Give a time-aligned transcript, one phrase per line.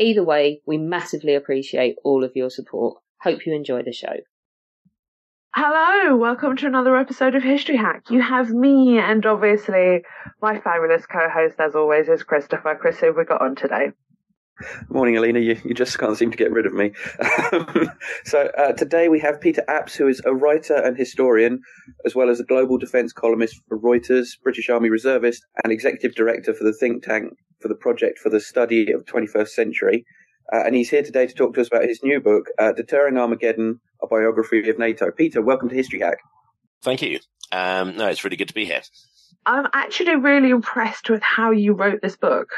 [0.00, 3.02] Either way, we massively appreciate all of your support.
[3.22, 4.14] Hope you enjoy the show.
[5.56, 8.04] Hello, welcome to another episode of History Hack.
[8.08, 10.02] You have me and obviously
[10.40, 12.78] my fabulous co-host as always is Christopher.
[12.80, 13.90] Chris, who have we got on today?
[14.88, 15.40] Morning, Alina.
[15.40, 16.92] You, you just can't seem to get rid of me.
[18.24, 21.60] so uh, today we have Peter Apps, who is a writer and historian,
[22.06, 26.54] as well as a global defence columnist for Reuters, British Army reservist, and executive director
[26.54, 30.04] for the think tank for the Project for the Study of 21st Century.
[30.52, 33.18] Uh, and he's here today to talk to us about his new book, uh, Deterring
[33.18, 35.10] Armageddon, a biography of NATO.
[35.10, 36.18] Peter, welcome to History Hack.
[36.82, 37.18] Thank you.
[37.52, 38.80] Um, no, it's really good to be here.
[39.46, 42.48] I'm actually really impressed with how you wrote this book.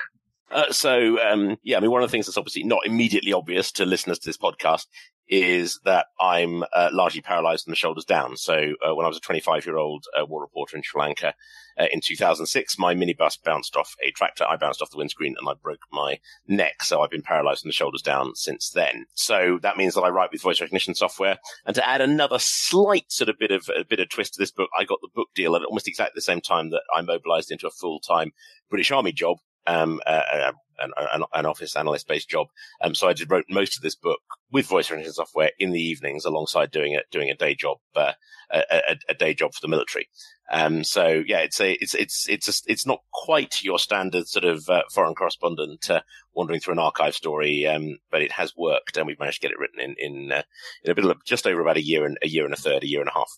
[0.50, 3.70] Uh, so, um, yeah, I mean, one of the things that's obviously not immediately obvious
[3.72, 4.86] to listeners to this podcast
[5.30, 8.36] is that I'm uh, largely paralyzed from the shoulders down.
[8.36, 11.34] So, uh, when I was a 25 year old uh, war reporter in Sri Lanka
[11.78, 14.44] uh, in 2006, my minibus bounced off a tractor.
[14.44, 16.82] I bounced off the windscreen and I broke my neck.
[16.82, 19.06] So, I've been paralyzed from the shoulders down since then.
[19.14, 21.38] So, that means that I write with voice recognition software.
[21.64, 24.50] And to add another slight sort of bit of a bit of twist to this
[24.50, 27.52] book, I got the book deal at almost exactly the same time that I mobilized
[27.52, 28.32] into a full time
[28.68, 32.48] British Army job um, uh, an, an, office analyst based job.
[32.80, 35.80] Um, so I did wrote most of this book with voice recognition software in the
[35.80, 38.12] evenings alongside doing it, doing a day job, uh,
[38.50, 40.08] a, a, a, day job for the military.
[40.50, 44.44] Um, so yeah, it's a, it's, it's, it's, a, it's not quite your standard sort
[44.44, 46.00] of, uh, foreign correspondent, uh,
[46.34, 47.66] wandering through an archive story.
[47.66, 50.42] Um, but it has worked and we've managed to get it written in, in, uh,
[50.84, 52.82] in a bit of just over about a year and a year and a third,
[52.82, 53.30] a year and a half.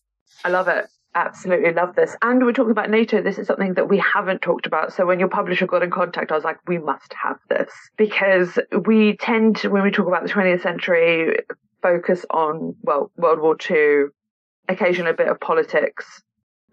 [0.44, 0.86] I love it.
[1.14, 2.16] Absolutely love this.
[2.22, 3.22] And we're talking about NATO.
[3.22, 4.94] This is something that we haven't talked about.
[4.94, 8.58] So when your publisher got in contact, I was like, we must have this because
[8.86, 11.36] we tend to, when we talk about the 20th century,
[11.82, 14.06] focus on, well, World War II,
[14.68, 16.22] occasionally a bit of politics,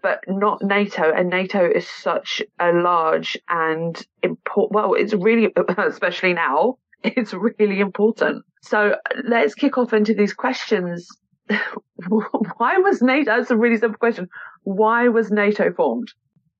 [0.02, 1.12] but not NATO.
[1.12, 7.80] And NATO is such a large and important, well, it's really, especially now, it's really
[7.80, 8.42] important.
[8.62, 11.08] So let's kick off into these questions
[12.08, 13.36] why was NATO?
[13.36, 14.28] That's a really simple question.
[14.62, 16.12] Why was NATO formed?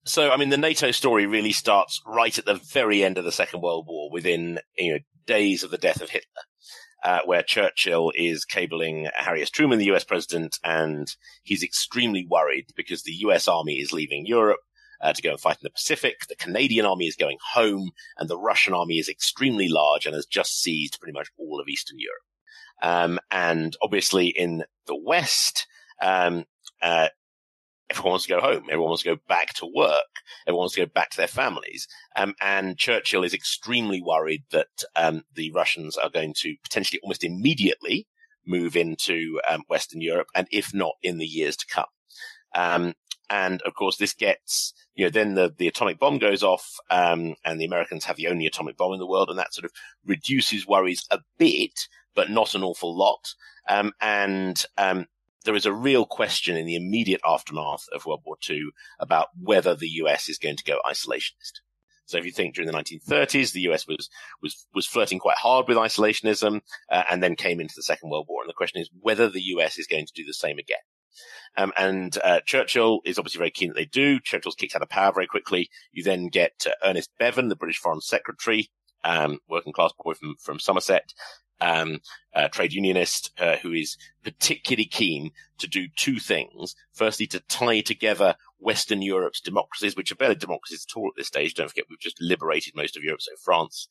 [0.04, 3.32] So, I mean, the NATO story really starts right at the very end of the
[3.32, 6.42] Second World War, within you know days of the death of Hitler,
[7.04, 9.50] uh, where Churchill is cabling Harry S.
[9.50, 14.60] Truman, the US president, and he's extremely worried because the US army is leaving Europe.
[15.02, 16.26] Uh, to go and fight in the Pacific.
[16.28, 20.26] The Canadian army is going home, and the Russian army is extremely large and has
[20.26, 22.20] just seized pretty much all of Eastern Europe.
[22.82, 25.66] Um, and obviously in the West,
[26.00, 26.44] um,
[26.82, 27.08] uh,
[27.90, 28.64] everyone wants to go home.
[28.70, 30.22] Everyone wants to go back to work.
[30.46, 31.88] Everyone wants to go back to their families.
[32.16, 37.24] Um, and Churchill is extremely worried that um, the Russians are going to potentially almost
[37.24, 38.06] immediately
[38.46, 41.84] move into um, Western Europe, and if not, in the years to come.
[42.54, 42.94] Um,
[43.28, 47.34] and of course, this gets you know then the the atomic bomb goes off, um,
[47.44, 49.72] and the Americans have the only atomic bomb in the world, and that sort of
[50.04, 53.34] reduces worries a bit but not an awful lot.
[53.68, 55.06] Um, and um,
[55.44, 59.74] there is a real question in the immediate aftermath of World War II about whether
[59.74, 61.60] the US is going to go isolationist.
[62.10, 64.10] So if you think during the 1930s, the US was
[64.42, 68.26] was was flirting quite hard with isolationism, uh, and then came into the Second World
[68.28, 68.42] War.
[68.42, 70.78] And the question is whether the US is going to do the same again.
[71.56, 74.20] Um, and uh, Churchill is obviously very keen that they do.
[74.20, 75.70] Churchill's kicked out of power very quickly.
[75.92, 78.70] You then get uh, Ernest Bevin, the British Foreign Secretary,
[79.04, 81.12] um, working class boy from, from Somerset,
[81.60, 82.00] um,
[82.52, 86.74] trade unionist uh, who is particularly keen to do two things.
[86.92, 91.26] Firstly, to tie together Western Europe's democracies, which are barely democracies at all at this
[91.26, 91.54] stage.
[91.54, 93.22] Don't forget, we've just liberated most of Europe.
[93.22, 93.88] So France,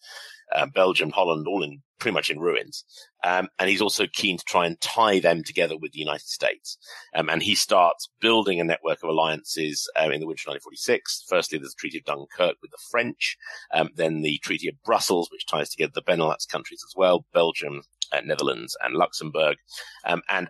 [0.55, 2.85] uh, Belgium, Holland, all in pretty much in ruins.
[3.23, 6.77] Um, and he's also keen to try and tie them together with the United States.
[7.13, 11.25] Um, and he starts building a network of alliances um, in the winter of 1946.
[11.27, 13.37] Firstly, there's the Treaty of Dunkirk with the French,
[13.73, 17.81] um, then the Treaty of Brussels, which ties together the Benelux countries as well, Belgium,
[18.13, 19.57] uh, Netherlands, and Luxembourg.
[20.05, 20.49] Um, and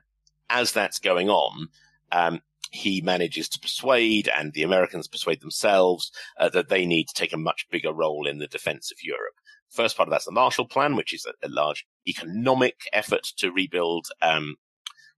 [0.50, 1.68] as that's going on,
[2.12, 7.14] um, he manages to persuade, and the Americans persuade themselves, uh, that they need to
[7.14, 9.36] take a much bigger role in the defense of Europe.
[9.70, 13.52] First part of that's the Marshall Plan, which is a, a large economic effort to
[13.52, 14.56] rebuild um,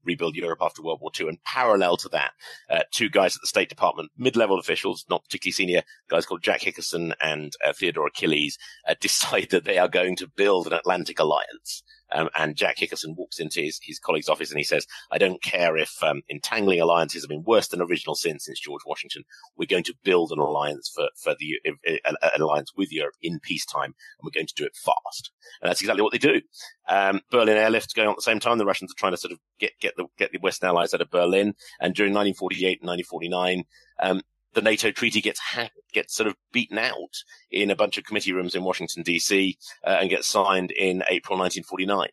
[0.03, 1.30] rebuild Europe after World War II.
[1.30, 2.31] And parallel to that,
[2.69, 6.62] uh, two guys at the State Department, mid-level officials, not particularly senior, guys called Jack
[6.62, 8.57] Hickerson and uh, Theodore Achilles,
[8.88, 11.83] uh, decide that they are going to build an Atlantic alliance.
[12.12, 15.42] Um, and Jack Hickerson walks into his, his colleague's office and he says, I don't
[15.42, 19.24] care if um, entangling alliances have been worse than original sin since George Washington.
[19.58, 21.60] We're going to build an alliance for, for the,
[22.06, 25.31] an alliance with Europe in peacetime and we're going to do it fast.
[25.62, 26.42] And that's exactly what they do.
[26.88, 28.58] Um, Berlin airlift's going on at the same time.
[28.58, 31.02] The Russians are trying to sort of get, get the, get the Western allies out
[31.02, 31.54] of Berlin.
[31.80, 33.63] And during 1948 and 1949,
[34.02, 34.22] um,
[34.53, 38.33] the NATO treaty gets ha- gets sort of beaten out in a bunch of committee
[38.33, 39.57] rooms in Washington D.C.
[39.86, 42.09] Uh, and gets signed in April 1949.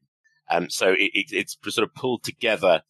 [0.51, 2.83] Um, so it, it, it's sort of pulled together,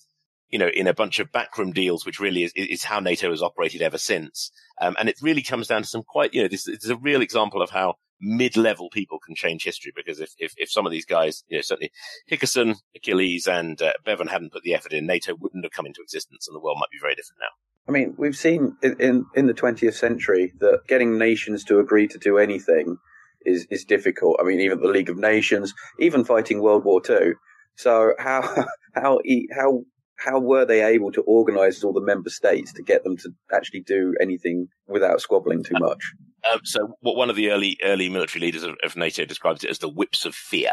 [0.48, 3.42] you know, in a bunch of backroom deals, which really is, is how NATO has
[3.42, 4.50] operated ever since.
[4.80, 6.96] Um, and it really comes down to some quite, you know, this, this is a
[6.96, 10.92] real example of how mid-level people can change history because if, if, if some of
[10.92, 11.92] these guys, you know, certainly
[12.30, 16.02] Hickerson, Achilles and uh, Bevin hadn't put the effort in, NATO wouldn't have come into
[16.02, 17.67] existence and the world might be very different now.
[17.88, 22.06] I mean, we've seen in, in, in the 20th century that getting nations to agree
[22.08, 22.98] to do anything
[23.46, 24.36] is, is difficult.
[24.40, 27.32] I mean, even the League of Nations, even fighting World War II.
[27.76, 28.42] So how,
[28.94, 29.20] how,
[29.52, 29.84] how,
[30.16, 33.80] how were they able to organize all the member states to get them to actually
[33.80, 36.12] do anything without squabbling too much?
[36.52, 39.70] Um, so, what one of the early early military leaders of, of NATO describes it
[39.70, 40.72] as the whips of fear.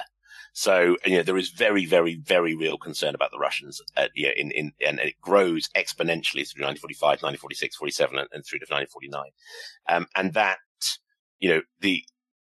[0.57, 4.30] So, you know, there is very, very, very real concern about the Russians, uh, yeah,
[4.38, 9.31] in, in, and it grows exponentially through 1945, 1946, 47, and, and through to 1949.
[9.90, 10.60] Um, and that,
[11.40, 12.02] you know, the,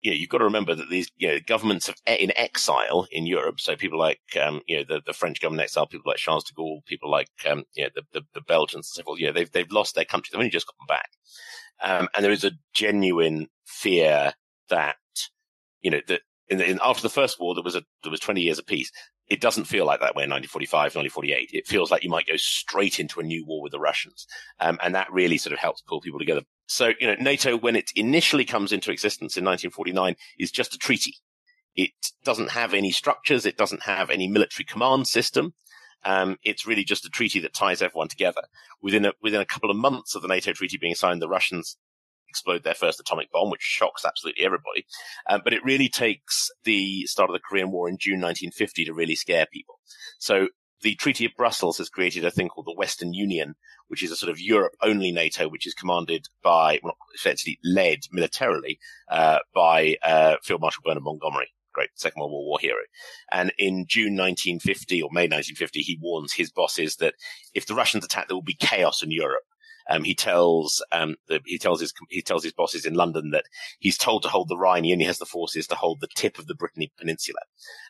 [0.01, 3.25] you know, you've got to remember that these, you know, governments of, in exile in
[3.25, 6.43] Europe, so people like, um, you know, the, the French government exile, people like Charles
[6.43, 9.27] de Gaulle, people like, um, you know, the, the, the Belgians and so forth, you
[9.27, 10.31] know, they've, they've lost their country.
[10.33, 11.11] They've only just gotten back.
[11.81, 14.33] Um, and there is a genuine fear
[14.67, 14.97] that,
[15.81, 16.19] you know, that
[16.49, 18.91] in, in, after the first war, there was a, there was 20 years of peace.
[19.27, 21.49] It doesn't feel like that way in 1945, 1948.
[21.53, 24.27] It feels like you might go straight into a new war with the Russians.
[24.59, 26.41] Um, and that really sort of helps pull people together.
[26.67, 30.77] So, you know, NATO, when it initially comes into existence in 1949, is just a
[30.77, 31.15] treaty.
[31.75, 31.91] It
[32.23, 33.45] doesn't have any structures.
[33.45, 35.53] It doesn't have any military command system.
[36.05, 38.41] Um, it's really just a treaty that ties everyone together.
[38.81, 41.77] Within a, within a couple of months of the NATO treaty being signed, the Russians
[42.33, 44.85] explode their first atomic bomb, which shocks absolutely everybody.
[45.29, 48.93] Um, but it really takes the start of the Korean War in June 1950 to
[48.93, 49.75] really scare people.
[50.17, 50.47] So
[50.81, 53.53] the Treaty of Brussels has created a thing called the Western Union,
[53.87, 57.99] which is a sort of Europe only NATO, which is commanded by, well, essentially led
[58.11, 62.83] militarily, uh, by, uh, Field Marshal Bernard Montgomery great Second World War war hero.
[63.31, 67.15] And in June 1950 or May 1950, he warns his bosses that
[67.53, 69.43] if the Russians attack, there will be chaos in Europe.
[69.89, 73.45] Um, he tells um, the, he tells his he tells his bosses in London that
[73.79, 74.83] he's told to hold the Rhine.
[74.83, 77.39] He only has the forces to hold the tip of the Brittany Peninsula.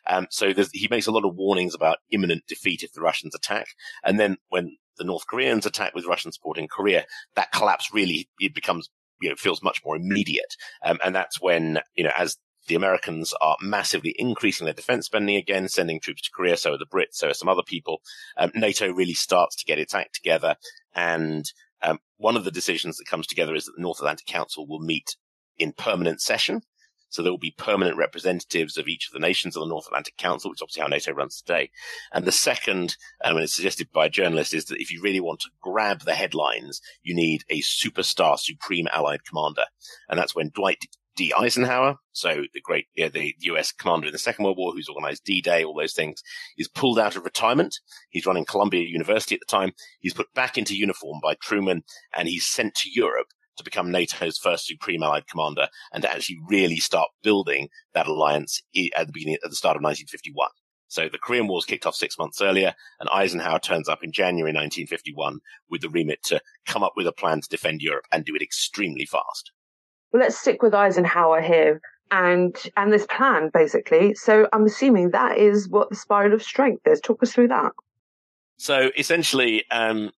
[0.06, 3.68] Um, so he makes a lot of warnings about imminent defeat if the Russians attack.
[4.02, 7.04] And then when the North Koreans attack with Russian support in Korea,
[7.36, 10.56] that collapse really it becomes you know feels much more immediate.
[10.84, 12.36] Um, and that's when you know as
[12.66, 16.56] the Americans are massively increasing their defense spending again, sending troops to Korea.
[16.56, 17.14] So are the Brits.
[17.14, 18.00] So are some other people.
[18.36, 20.56] Um, NATO really starts to get its act together
[20.94, 21.44] and
[21.84, 24.80] um, one of the decisions that comes together is that the North Atlantic Council will
[24.80, 25.16] meet
[25.58, 26.62] in permanent session.
[27.10, 30.16] So there will be permanent representatives of each of the nations of the North Atlantic
[30.16, 31.70] Council, which is obviously how NATO runs today.
[32.12, 35.20] And the second, um, and it's suggested by a journalist, is that if you really
[35.20, 39.62] want to grab the headlines, you need a superstar supreme allied commander.
[40.08, 40.86] And that's when Dwight
[41.16, 41.32] D.
[41.32, 45.64] Eisenhower, so the great, the US commander in the Second World War, who's organized D-Day,
[45.64, 46.22] all those things,
[46.58, 47.78] is pulled out of retirement.
[48.10, 49.72] He's running Columbia University at the time.
[50.00, 51.84] He's put back into uniform by Truman
[52.16, 56.38] and he's sent to Europe to become NATO's first supreme allied commander and to actually
[56.48, 58.60] really start building that alliance
[58.96, 60.48] at the beginning, at the start of 1951.
[60.88, 64.12] So the Korean War was kicked off six months earlier, and Eisenhower turns up in
[64.12, 68.24] January 1951 with the remit to come up with a plan to defend Europe and
[68.24, 69.52] do it extremely fast
[70.14, 71.80] well, let's stick with Eisenhower here
[72.12, 74.14] and and this plan basically.
[74.14, 77.00] So I'm assuming that is what the spiral of strength is.
[77.00, 77.72] Talk us through that.
[78.56, 80.12] So essentially, um,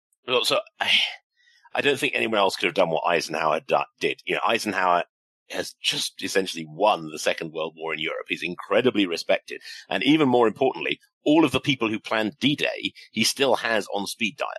[0.44, 0.60] so
[1.74, 3.62] I, don't think anyone else could have done what Eisenhower
[4.02, 4.22] did.
[4.26, 5.06] You know, Eisenhower
[5.50, 8.26] has just essentially won the Second World War in Europe.
[8.28, 9.62] He's incredibly respected.
[9.90, 14.08] And even more importantly, all of the people who planned D-Day, he still has on
[14.08, 14.50] speed dial.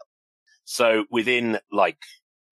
[0.65, 1.99] So within like,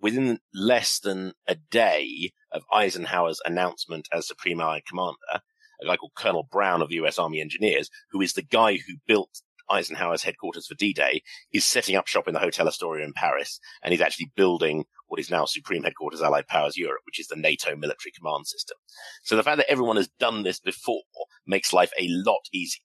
[0.01, 6.13] within less than a day of Eisenhower's announcement as Supreme Allied Commander, a guy called
[6.15, 10.67] Colonel Brown of the US Army Engineers, who is the guy who built Eisenhower's headquarters
[10.67, 14.31] for D-Day, is setting up shop in the Hotel Astoria in Paris, and he's actually
[14.35, 18.47] building what is now Supreme Headquarters Allied Powers Europe, which is the NATO military command
[18.47, 18.77] system.
[19.23, 21.01] So the fact that everyone has done this before
[21.45, 22.83] makes life a lot easier.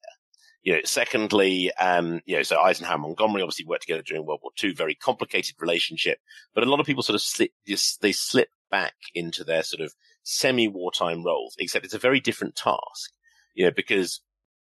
[0.63, 4.41] You know, secondly, um, you know, so Eisenhower and Montgomery obviously worked together during World
[4.43, 6.19] War II, very complicated relationship,
[6.55, 9.81] but a lot of people sort of slip, just, they slip back into their sort
[9.81, 13.13] of semi-wartime roles, except it's a very different task,
[13.55, 14.21] you know, because,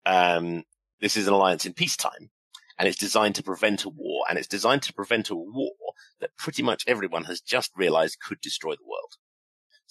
[0.06, 0.64] um,
[1.00, 2.30] this is an alliance in peacetime
[2.78, 5.72] and it's designed to prevent a war and it's designed to prevent a war
[6.20, 9.14] that pretty much everyone has just realized could destroy the world.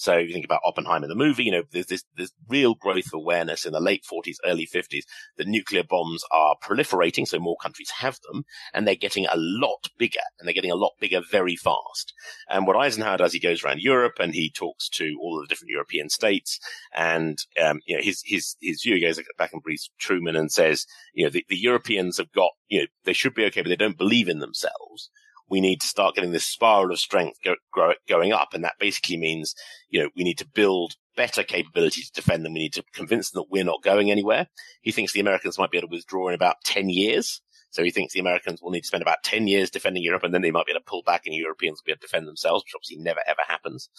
[0.03, 2.75] So if you think about Oppenheimer, in the movie, you know, there's this, this real
[2.75, 5.03] growth of awareness in the late 40s, early 50s
[5.37, 7.25] that nuclear bombs are proliferating.
[7.25, 8.43] So more countries have them
[8.73, 12.13] and they're getting a lot bigger and they're getting a lot bigger very fast.
[12.49, 15.47] And what Eisenhower does, he goes around Europe and he talks to all of the
[15.47, 16.59] different European states.
[16.93, 20.85] And, um, you know, his, his, his view goes back and briefs Truman and says,
[21.13, 23.77] you know, the, the Europeans have got, you know, they should be okay, but they
[23.77, 25.09] don't believe in themselves
[25.53, 28.55] we need to start getting this spiral of strength go, grow, going up.
[28.55, 29.53] And that basically means,
[29.87, 32.53] you know, we need to build better capability to defend them.
[32.53, 34.47] We need to convince them that we're not going anywhere.
[34.81, 37.39] He thinks the Americans might be able to withdraw in about 10 years.
[37.69, 40.33] So he thinks the Americans will need to spend about 10 years defending Europe and
[40.33, 42.27] then they might be able to pull back and Europeans will be able to defend
[42.27, 43.89] themselves, which obviously never ever happens.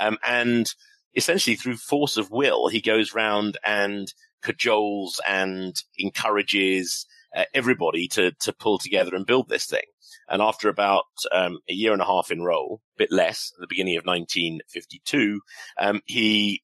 [0.00, 0.74] Um, and
[1.14, 8.32] essentially through force of will, he goes round and cajoles and encourages uh, everybody to,
[8.40, 9.84] to pull together and build this thing.
[10.28, 13.60] And after about um, a year and a half in role, a bit less, at
[13.60, 15.40] the beginning of 1952,
[15.78, 16.62] um, he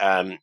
[0.00, 0.38] um,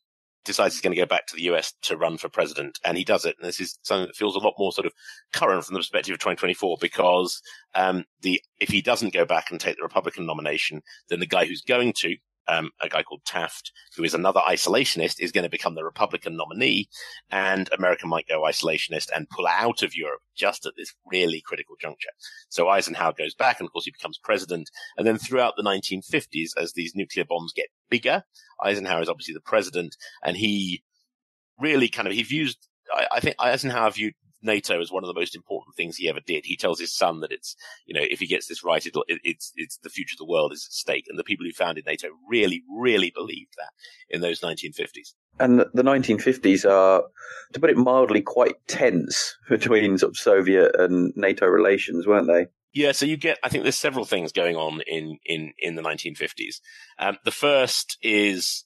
[0.46, 3.04] decides he's going to go back to the US to run for president, and he
[3.04, 3.36] does it.
[3.40, 4.94] And this is something that feels a lot more sort of
[5.34, 7.42] current from the perspective of 2024 because
[7.76, 11.46] um, the if he doesn't go back and take the Republican nomination, then the guy
[11.46, 12.16] who's going to,
[12.50, 16.36] um, a guy called Taft, who is another isolationist, is going to become the Republican
[16.36, 16.90] nominee,
[17.30, 21.76] and America might go isolationist and pull out of Europe just at this really critical
[21.80, 22.10] juncture.
[22.50, 24.70] So Eisenhower goes back, and of course he becomes president.
[24.98, 28.24] And then throughout the 1950s, as these nuclear bombs get bigger,
[28.64, 30.84] Eisenhower is obviously the president, and he
[31.60, 32.58] really kind of he views.
[32.94, 36.20] I, I think Eisenhower viewed NATO is one of the most important things he ever
[36.26, 36.46] did.
[36.46, 37.56] He tells his son that it's,
[37.86, 40.32] you know, if he gets this right, it'll, it, it's, it's the future of the
[40.32, 41.06] world is at stake.
[41.10, 43.72] And the people who founded NATO really, really believed that
[44.10, 45.14] in those 1950s.
[45.40, 47.04] And the 1950s are,
[47.54, 52.48] to put it mildly, quite tense between sort of Soviet and NATO relations, weren't they?
[52.74, 55.82] Yeah, so you get, I think there's several things going on in, in, in the
[55.82, 56.62] 1950s.
[57.00, 58.66] Um, the first is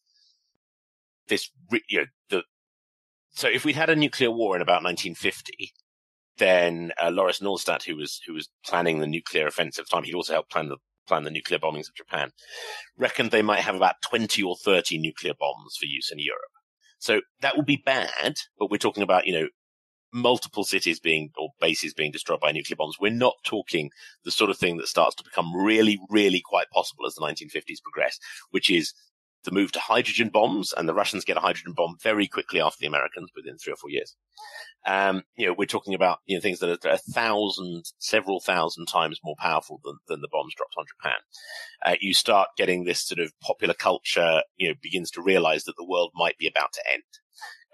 [1.28, 1.50] this,
[1.90, 2.44] you know, the,
[3.34, 5.74] so if we'd had a nuclear war in about 1950,
[6.38, 10.34] then uh, Lauris Norstad, who was who was planning the nuclear offensive time, he'd also
[10.34, 12.32] helped plan the plan the nuclear bombings of Japan,
[12.98, 16.42] reckoned they might have about 20 or 30 nuclear bombs for use in Europe.
[16.98, 19.48] So that would be bad, but we're talking about, you know,
[20.14, 22.98] multiple cities being or bases being destroyed by nuclear bombs.
[23.00, 23.90] We're not talking
[24.24, 27.82] the sort of thing that starts to become really, really quite possible as the 1950s
[27.84, 28.20] progress,
[28.52, 28.94] which is
[29.44, 32.78] the move to hydrogen bombs, and the Russians get a hydrogen bomb very quickly after
[32.80, 34.16] the Americans within three or four years.
[34.86, 38.88] Um, you know, we're talking about, you know, things that are a thousand, several thousand
[38.88, 41.20] times more powerful than, than the bombs dropped on Japan.
[41.86, 45.76] Uh, you start getting this sort of popular culture, you know, begins to realize that
[45.78, 47.04] the world might be about to end.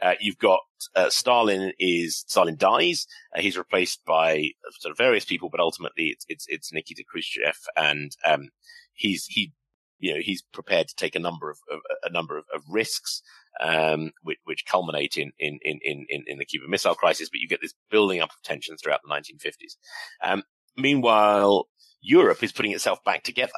[0.02, 0.62] Uh, you've got
[0.96, 3.06] uh, Stalin is Stalin dies.
[3.36, 7.58] Uh, he's replaced by sort of various people, but ultimately it's it's, it's Nikita Khrushchev,
[7.76, 8.50] and um,
[8.94, 9.52] he's he
[10.00, 13.22] you know, he's prepared to take a number of, of a number of, of risks,
[13.62, 17.48] um, which, which, culminate in, in, in, in, in the Cuban Missile Crisis, but you
[17.48, 19.76] get this building up of tensions throughout the 1950s.
[20.24, 20.44] Um,
[20.78, 21.68] meanwhile,
[22.02, 23.52] Europe is putting itself back together.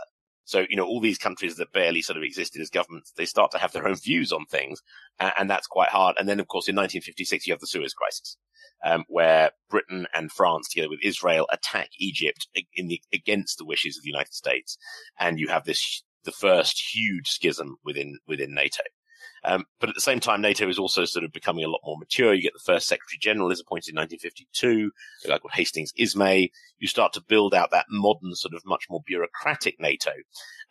[0.51, 3.51] So, you know, all these countries that barely sort of existed as governments, they start
[3.51, 4.81] to have their own views on things.
[5.19, 6.17] And, and that's quite hard.
[6.19, 8.37] And then, of course, in 1956, you have the Suez Crisis,
[8.83, 13.97] um, where Britain and France, together with Israel, attack Egypt in the, against the wishes
[13.97, 14.77] of the United States.
[15.19, 18.83] And you have this the first huge schism within within NATO.
[19.43, 21.97] Um, but at the same time, NATO is also sort of becoming a lot more
[21.97, 22.33] mature.
[22.33, 24.91] You get the first Secretary General is appointed in 1952,
[25.25, 26.51] a guy called Hastings Ismay.
[26.77, 30.11] You start to build out that modern, sort of much more bureaucratic NATO.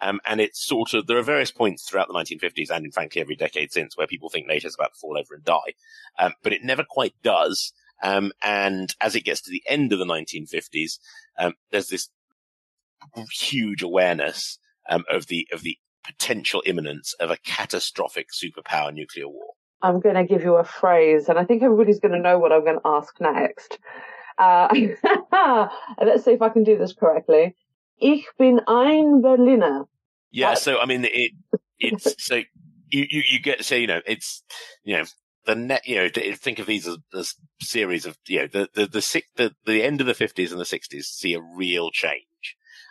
[0.00, 3.21] Um, and it's sort of, there are various points throughout the 1950s and in frankly
[3.21, 5.75] every decade since where people think NATO is about to fall over and die.
[6.19, 7.73] Um, but it never quite does.
[8.02, 10.99] Um, and as it gets to the end of the 1950s,
[11.38, 12.09] um, there's this
[13.33, 14.59] huge awareness
[14.90, 19.54] um, of the of the potential imminence of a catastrophic superpower nuclear war?
[19.82, 22.52] I'm going to give you a phrase, and I think everybody's going to know what
[22.52, 23.78] I'm going to ask next.
[24.37, 24.68] Uh,
[26.02, 27.54] let's see if I can do this correctly.
[27.99, 29.85] Ich bin ein Berliner.
[30.30, 31.32] Yeah, so I mean, it,
[31.78, 32.42] it's so
[32.90, 34.42] you, you, you get to say, you know, it's,
[34.85, 35.04] you know,
[35.47, 38.87] the net, you know, think of these as, as series of, you know, the, the,
[38.87, 42.25] the, the, the end of the 50s and the 60s see a real change.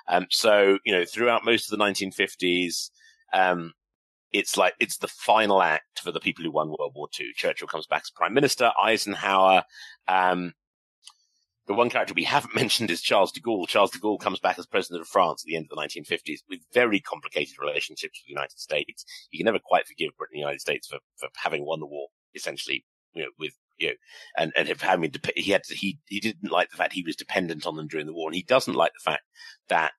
[0.09, 2.89] Um, so, you know, throughout most of the 1950s,
[3.33, 3.73] um,
[4.31, 7.31] it's like, it's the final act for the people who won World War II.
[7.35, 9.63] Churchill comes back as prime minister, Eisenhower,
[10.07, 10.53] um,
[11.69, 13.67] the one character we haven't mentioned is Charles de Gaulle.
[13.67, 16.39] Charles de Gaulle comes back as president of France at the end of the 1950s
[16.49, 19.05] with very complicated relationships with the United States.
[19.31, 21.85] You can never quite forgive Britain and the United States for, for having won the
[21.85, 23.93] war, essentially, you know, with, you know,
[24.37, 27.65] and, and having, he had, to, he, he didn't like the fact he was dependent
[27.65, 28.29] on them during the war.
[28.29, 29.23] And he doesn't like the fact
[29.69, 29.93] that,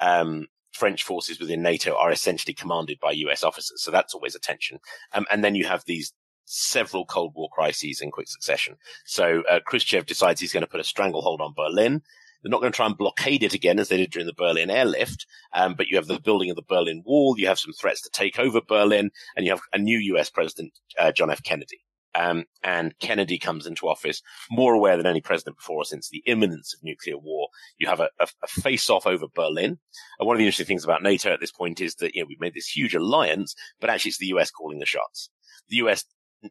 [0.00, 3.82] um, French forces within NATO are essentially commanded by US officers.
[3.82, 4.78] So that's always a tension.
[5.12, 6.12] Um, and then you have these
[6.44, 8.76] several Cold War crises in quick succession.
[9.04, 12.02] So uh, Khrushchev decides he's going to put a stranglehold on Berlin.
[12.42, 14.70] They're not going to try and blockade it again as they did during the Berlin
[14.70, 18.02] airlift, um, but you have the building of the Berlin Wall, you have some threats
[18.02, 20.30] to take over Berlin, and you have a new U.S.
[20.30, 21.42] president, uh, John F.
[21.42, 21.85] Kennedy.
[22.16, 26.72] Um, and Kennedy comes into office more aware than any president before since the imminence
[26.72, 27.48] of nuclear war.
[27.78, 29.78] You have a, a, a face-off over Berlin.
[30.18, 32.26] And one of the interesting things about NATO at this point is that, you know,
[32.28, 35.30] we've made this huge alliance, but actually it's the US calling the shots.
[35.68, 36.04] The US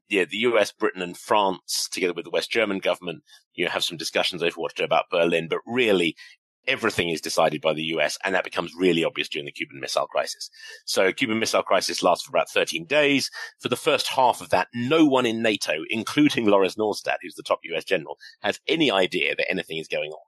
[0.10, 3.84] yeah, the US, Britain, and France, together with the West German government, you know, have
[3.84, 5.48] some discussions over what to do about Berlin.
[5.48, 6.16] But really,
[6.68, 10.08] everything is decided by the US, and that becomes really obvious during the Cuban Missile
[10.08, 10.50] Crisis.
[10.86, 13.30] So, Cuban Missile Crisis lasts for about 13 days.
[13.60, 17.44] For the first half of that, no one in NATO, including Lauris Norstad, who's the
[17.44, 20.26] top US general, has any idea that anything is going on.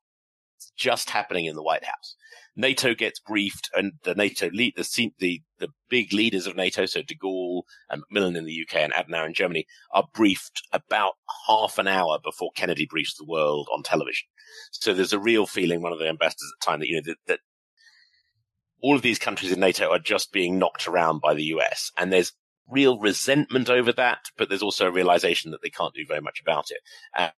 [0.58, 2.16] It's just happening in the White House.
[2.60, 7.04] NATO gets briefed, and the NATO lead, the, the, the big leaders of NATO, so
[7.04, 11.14] de Gaulle and Macmillan in the UK and Adenauer in Germany, are briefed about
[11.48, 14.28] half an hour before Kennedy briefs the world on television.
[14.72, 17.04] So there's a real feeling, one of the ambassadors at the time, that, you know,
[17.06, 17.40] that, that
[18.82, 21.92] all of these countries in NATO are just being knocked around by the US.
[21.96, 22.34] And there's
[22.68, 26.42] real resentment over that, but there's also a realization that they can't do very much
[26.42, 27.32] about it.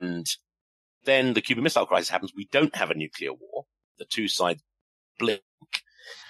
[0.00, 0.26] and
[1.04, 2.32] then the Cuban Missile Crisis happens.
[2.34, 3.66] We don't have a nuclear war
[3.98, 4.62] the two sides
[5.18, 5.42] blink.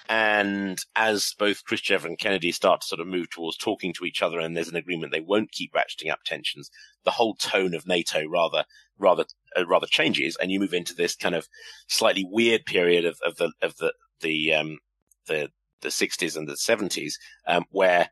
[0.09, 4.22] And as both Khrushchev and Kennedy start to sort of move towards talking to each
[4.22, 6.70] other and there's an agreement they won't keep ratcheting up tensions,
[7.04, 8.64] the whole tone of NATO rather,
[8.98, 11.46] rather, uh, rather changes and you move into this kind of
[11.88, 14.78] slightly weird period of, of the, of the, the, um,
[15.26, 15.50] the,
[15.83, 17.14] the 60s and the 70s,
[17.46, 18.09] um, where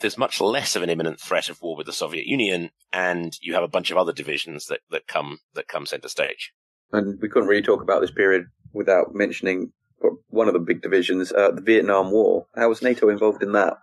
[0.00, 3.54] there's much less of an imminent threat of war with the Soviet Union, and you
[3.54, 6.52] have a bunch of other divisions that, that come that come center stage.
[6.92, 9.72] And we couldn't really talk about this period without mentioning
[10.28, 12.46] one of the big divisions, uh, the Vietnam War.
[12.56, 13.78] How was NATO involved in that?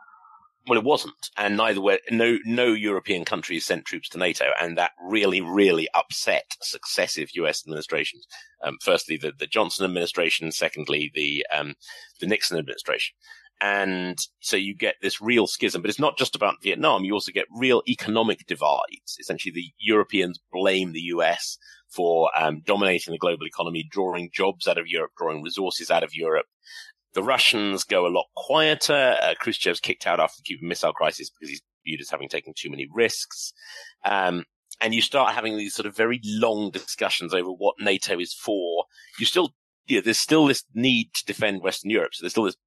[0.67, 4.78] Well, it wasn't, and neither were no no European countries sent troops to NATO, and
[4.78, 7.63] that really, really upset successive U.S.
[7.65, 8.28] administrations.
[8.62, 11.76] Um, firstly, the, the Johnson administration, secondly, the um,
[12.20, 13.15] the Nixon administration,
[13.62, 15.82] and so you get this real schism.
[15.82, 19.15] But it's not just about Vietnam; you also get real economic divides.
[19.22, 21.58] Essentially, the Europeans blame the U.S
[21.89, 26.13] for um, dominating the global economy, drawing jobs out of Europe, drawing resources out of
[26.13, 26.45] Europe.
[27.13, 29.17] The Russians go a lot quieter.
[29.21, 32.54] Uh, Khrushchev's kicked out after the Cuban Missile Crisis because he's viewed as having taken
[32.56, 33.54] too many risks.
[34.06, 34.43] Um,
[34.80, 38.86] and you start having these sort of very long discussions over what NATO is for.
[39.19, 39.56] You still,
[39.88, 42.13] you know, there's still this need to defend Western Europe.
[42.13, 42.58] So there's still this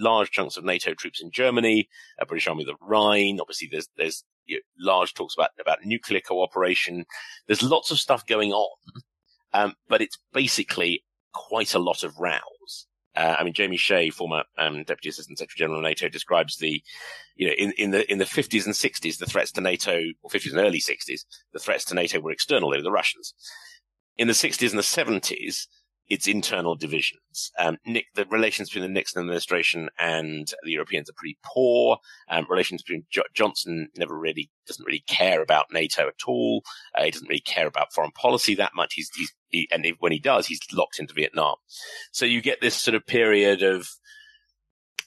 [0.00, 3.38] large chunks of NATO troops in Germany, a British Army of the Rhine.
[3.40, 7.04] Obviously, there's there's you know, large talks about about nuclear cooperation.
[7.46, 8.76] There's lots of stuff going on,
[9.52, 12.86] um, but it's basically quite a lot of rows.
[13.16, 16.82] Uh, I mean, Jamie Shea, former um, Deputy Assistant Secretary General of NATO, describes the,
[17.34, 20.30] you know, in, in the in the 50s and 60s, the threats to NATO, or
[20.30, 22.70] 50s and early 60s, the threats to NATO were external.
[22.70, 23.34] They were the Russians.
[24.16, 25.66] In the 60s and the 70s,
[26.10, 27.52] its internal divisions.
[27.56, 31.98] Um, Nick, the relations between the Nixon administration and the Europeans are pretty poor.
[32.28, 36.64] Um, relations between jo- Johnson never really doesn't really care about NATO at all.
[36.98, 38.94] Uh, he doesn't really care about foreign policy that much.
[38.94, 41.54] He's, he's he, and if, when he does, he's locked into Vietnam.
[42.10, 43.88] So you get this sort of period of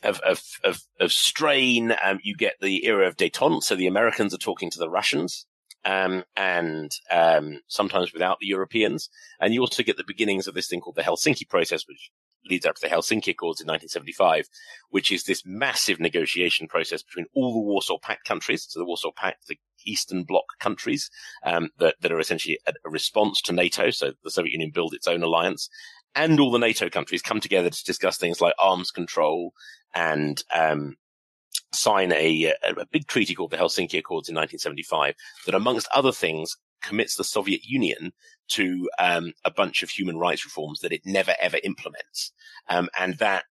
[0.04, 1.94] of of of, of strain.
[2.02, 3.64] Um, you get the era of détente.
[3.64, 5.46] So the Americans are talking to the Russians
[5.86, 9.10] um, and um, sometimes without the Europeans.
[9.40, 12.12] And you also get the beginnings of this thing called the Helsinki process, which
[12.50, 14.48] leads up to the Helsinki Accords in 1975,
[14.90, 19.12] which is this massive negotiation process between all the Warsaw Pact countries, so the Warsaw
[19.16, 21.10] Pact, the Eastern Bloc countries
[21.46, 23.90] um, that, that are essentially a, a response to NATO.
[23.92, 25.70] So the Soviet Union built its own alliance,
[26.16, 29.54] and all the NATO countries come together to discuss things like arms control
[29.96, 30.96] and um,
[31.74, 36.56] sign a, a, big treaty called the Helsinki Accords in 1975 that, amongst other things,
[36.82, 38.12] commits the Soviet Union
[38.50, 42.32] to um, a bunch of human rights reforms that it never ever implements.
[42.70, 43.46] Um, and that,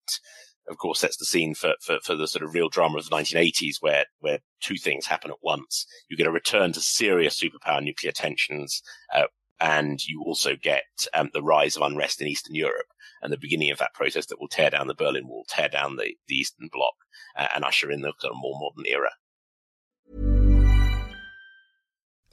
[0.69, 3.17] of course, sets the scene for, for, for, the sort of real drama of the
[3.17, 5.87] 1980s where, where two things happen at once.
[6.09, 8.83] You get a return to serious superpower nuclear tensions,
[9.15, 9.25] uh,
[9.63, 12.89] and you also get um, the rise of unrest in Eastern Europe
[13.23, 15.95] and the beginning of that process that will tear down the Berlin Wall, tear down
[15.97, 16.95] the, the Eastern Bloc,
[17.37, 19.11] uh, and usher in the sort of more modern era.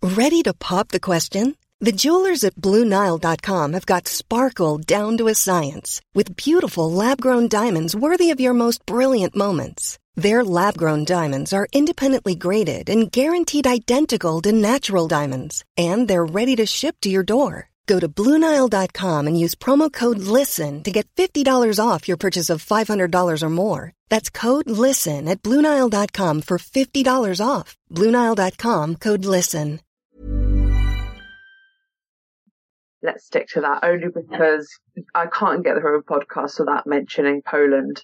[0.02, 1.56] Ready to pop the question?
[1.80, 7.96] The jewelers at BlueNile.com have got sparkle down to a science with beautiful lab-grown diamonds
[7.96, 10.00] worthy of your most brilliant moments.
[10.15, 16.26] Their lab grown diamonds are independently graded and guaranteed identical to natural diamonds, and they're
[16.26, 17.69] ready to ship to your door.
[17.88, 22.63] Go to Bluenile.com and use promo code LISTEN to get $50 off your purchase of
[22.63, 23.93] $500 or more.
[24.10, 27.76] That's code LISTEN at Bluenile.com for $50 off.
[27.91, 29.80] Bluenile.com code LISTEN.
[33.02, 34.67] Let's stick to that only because
[35.15, 38.04] I can't get through a podcast without mentioning Poland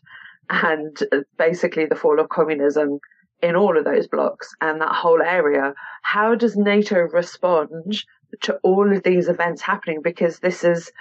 [0.50, 0.98] and
[1.38, 3.00] basically the fall of communism
[3.42, 5.74] in all of those blocks and that whole area.
[6.04, 7.96] How does NATO respond
[8.42, 10.02] to all of these events happening?
[10.04, 10.92] Because this is,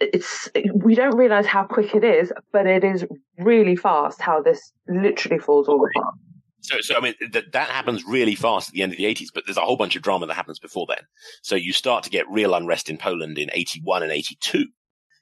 [0.00, 3.04] it's, we don't realize how quick it is, but it is
[3.38, 6.14] really fast how this literally falls all apart.
[6.60, 9.28] So, so I mean, that that happens really fast at the end of the 80s,
[9.32, 11.04] but there's a whole bunch of drama that happens before then.
[11.42, 14.66] So you start to get real unrest in Poland in 81 and 82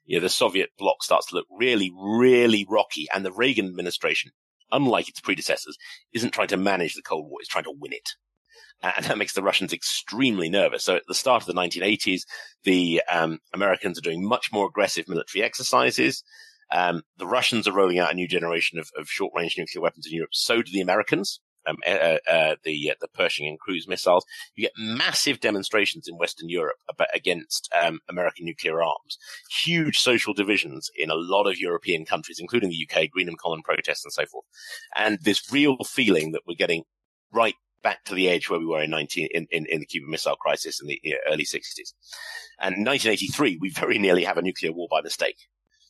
[0.06, 3.06] you know, the Soviet bloc starts to look really, really rocky.
[3.12, 4.30] And the Reagan administration,
[4.70, 5.76] unlike its predecessors,
[6.12, 8.10] isn't trying to manage the Cold War, it's trying to win it.
[8.82, 10.84] And that makes the Russians extremely nervous.
[10.84, 12.22] So at the start of the 1980s,
[12.64, 16.22] the um, Americans are doing much more aggressive military exercises.
[16.70, 20.06] Um, the Russians are rolling out a new generation of, of short range nuclear weapons
[20.06, 20.30] in Europe.
[20.32, 24.24] So do the Americans um, uh, uh, the uh, the Pershing and cruise missiles.
[24.54, 29.18] You get massive demonstrations in Western Europe about, against um, American nuclear arms.
[29.64, 34.04] Huge social divisions in a lot of European countries, including the UK, Greenham Common protests
[34.04, 34.44] and so forth.
[34.94, 36.84] And this real feeling that we're getting
[37.32, 40.10] right back to the edge where we were in 19 in, in, in the Cuban
[40.10, 41.00] Missile Crisis in the
[41.30, 41.92] early 60s.
[42.58, 45.36] And 1983, we very nearly have a nuclear war by mistake.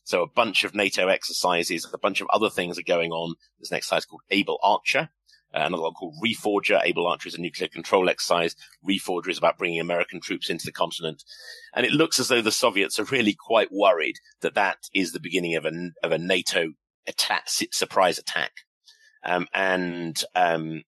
[0.03, 3.35] So a bunch of NATO exercises, a bunch of other things are going on.
[3.59, 5.05] This next exercise called Able Archer, uh,
[5.53, 6.81] another one called Reforger.
[6.83, 8.55] Able Archer is a nuclear control exercise.
[8.87, 11.23] Reforger is about bringing American troops into the continent.
[11.73, 15.19] And it looks as though the Soviets are really quite worried that that is the
[15.19, 16.73] beginning of a, of a NATO
[17.07, 18.51] attack, surprise attack.
[19.23, 20.83] Um, and, um,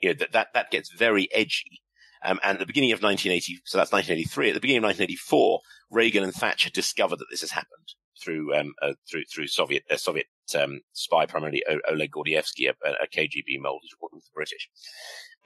[0.00, 1.80] you know, that, that, that gets very edgy.
[2.24, 5.60] Um, and at the beginning of 1980, so that's 1983, at the beginning of 1984,
[5.90, 9.96] Reagan and Thatcher discovered that this has happened through um, uh, through through Soviet uh,
[9.96, 14.68] Soviet um, spy, primarily Oleg Gordievsky, a, a KGB mole who's reporting to the British.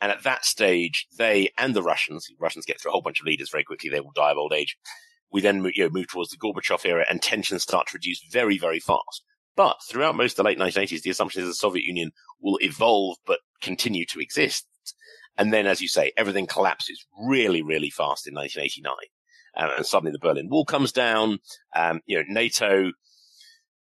[0.01, 3.27] And at that stage, they and the Russians, Russians get through a whole bunch of
[3.27, 3.89] leaders very quickly.
[3.89, 4.77] They will die of old age.
[5.33, 8.59] We then you know, move towards the Gorbachev era and tensions start to reduce very,
[8.59, 9.23] very fast.
[9.57, 13.17] But throughout most of the late 1980s, the assumption is the Soviet Union will evolve
[13.27, 14.67] but continue to exist.
[15.39, 18.95] And then, as you say, everything collapses really, really fast in 1989
[19.57, 21.39] um, and suddenly the Berlin Wall comes down.
[21.75, 22.93] Um, you know, NATO.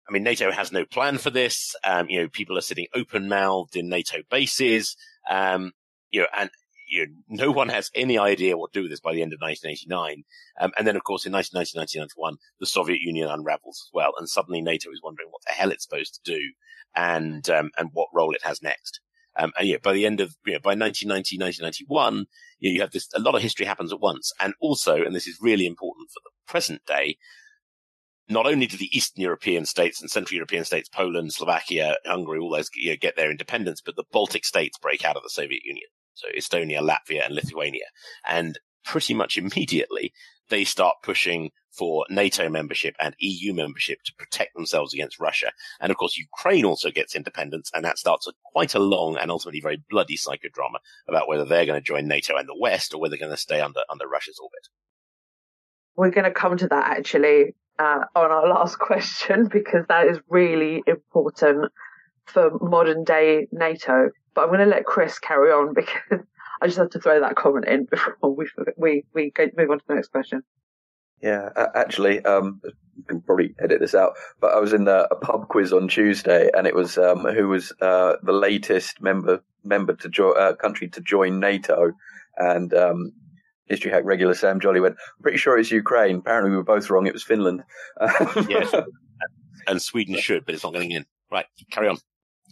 [0.08, 1.74] I mean, NATO has no plan for this.
[1.84, 4.96] Um, you know, people are sitting open mouthed in NATO bases.
[5.30, 5.72] Um,
[6.10, 6.50] you know, and
[6.92, 9.32] you know, no one has any idea what to do with this by the end
[9.32, 10.24] of 1989.
[10.60, 14.12] Um, and then, of course, in 1990, 1991, the Soviet Union unravels as well.
[14.18, 16.40] And suddenly NATO is wondering what the hell it's supposed to do
[16.94, 19.00] and, um, and what role it has next.
[19.36, 22.26] Um, and yeah, by the end of, you know, by 1990, 1991,
[22.58, 24.30] you, know, you have this, a lot of history happens at once.
[24.38, 27.16] And also, and this is really important for the present day,
[28.28, 32.50] not only do the Eastern European states and Central European states, Poland, Slovakia, Hungary, all
[32.50, 35.62] those you know, get their independence, but the Baltic states break out of the Soviet
[35.64, 35.88] Union.
[36.14, 37.86] So Estonia, Latvia, and Lithuania.
[38.26, 40.12] And pretty much immediately,
[40.48, 45.52] they start pushing for NATO membership and EU membership to protect themselves against Russia.
[45.80, 49.30] And of course, Ukraine also gets independence, and that starts a, quite a long and
[49.30, 53.00] ultimately very bloody psychodrama about whether they're going to join NATO and the West or
[53.00, 54.68] whether they're going to stay under under Russia's orbit.
[55.96, 60.18] We're going to come to that actually uh, on our last question because that is
[60.28, 61.72] really important
[62.26, 64.10] for modern day NATO.
[64.34, 66.24] But I'm going to let Chris carry on because
[66.60, 69.84] I just have to throw that comment in before we we we move on to
[69.88, 70.42] the next question.
[71.20, 72.60] Yeah, actually, um,
[72.96, 75.86] you can probably edit this out, but I was in a, a pub quiz on
[75.86, 80.54] Tuesday, and it was um, who was uh, the latest member member to join uh,
[80.54, 81.92] country to join NATO,
[82.36, 83.12] and um,
[83.72, 86.16] History Hack regular Sam Jolly went, I'm pretty sure it's Ukraine.
[86.16, 87.06] Apparently, we were both wrong.
[87.06, 87.62] It was Finland.
[88.48, 88.74] yes.
[89.66, 91.06] And Sweden should, but it's not getting in.
[91.30, 91.96] Right, carry on.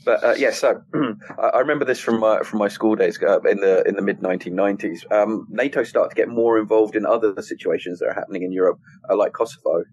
[0.04, 3.40] But uh, yes, yeah, so I remember this from my from my school days uh,
[3.42, 5.10] in the in the mid 1990s.
[5.12, 8.78] Um, NATO started to get more involved in other situations that are happening in Europe,
[9.10, 9.84] uh, like Kosovo.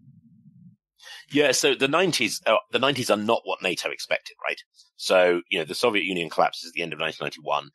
[1.30, 4.62] Yeah, so the 90s, uh, the 90s are not what NATO expected, right?
[4.96, 7.70] So, you know, the Soviet Union collapses at the end of 1991.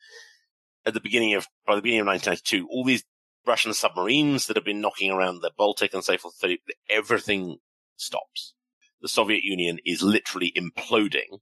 [0.86, 3.04] At the beginning of, by the beginning of 1992, all these
[3.46, 6.42] Russian submarines that have been knocking around the Baltic and so forth,
[6.88, 7.58] everything
[7.96, 8.54] stops.
[9.00, 11.40] The Soviet Union is literally imploding.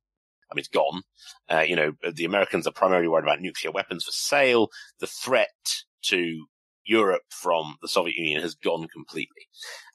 [0.50, 1.02] I mean, it's gone.
[1.48, 4.70] Uh, you know, the Americans are primarily worried about nuclear weapons for sale.
[4.98, 6.46] The threat to
[6.84, 9.46] Europe from the Soviet Union has gone completely.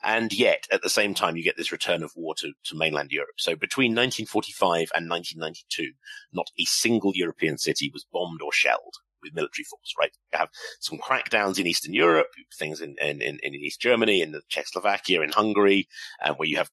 [0.03, 3.11] And yet, at the same time, you get this return of war to, to mainland
[3.11, 3.35] Europe.
[3.37, 5.93] So between 1945 and 1992,
[6.31, 10.11] not a single European city was bombed or shelled with military force, right?
[10.31, 14.31] You have some crackdowns in Eastern Europe, things in, in, in, in East Germany, in
[14.31, 15.88] the Czechoslovakia, in Hungary,
[16.23, 16.69] uh, where you have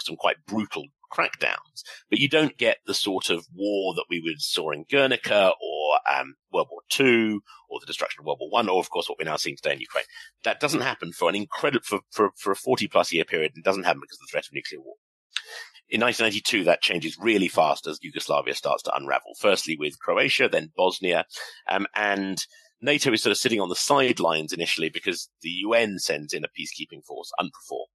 [0.00, 4.40] some quite brutal crackdowns, but you don't get the sort of war that we would
[4.40, 8.68] saw in Guernica or um, World War II or the destruction of World War One,
[8.68, 10.04] or of course what we're now seeing today in Ukraine.
[10.44, 13.64] That doesn't happen for an incredible for, for, for a 40 plus year period and
[13.64, 14.96] doesn't happen because of the threat of nuclear war.
[15.90, 19.32] In 1992, that changes really fast as Yugoslavia starts to unravel.
[19.38, 21.24] Firstly with Croatia, then Bosnia,
[21.68, 22.44] um, and
[22.80, 26.48] NATO is sort of sitting on the sidelines initially because the UN sends in a
[26.48, 27.86] peacekeeping force, UNPROFOR.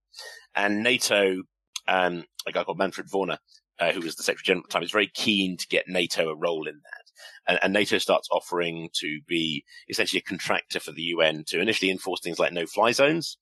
[0.54, 1.42] And NATO
[1.86, 3.38] um, a guy called Manfred Wörner,
[3.78, 6.28] uh, who was the Secretary General at the time, is very keen to get NATO
[6.28, 7.04] a role in that.
[7.46, 11.90] And, and, NATO starts offering to be essentially a contractor for the UN to initially
[11.90, 13.38] enforce things like no-fly zones.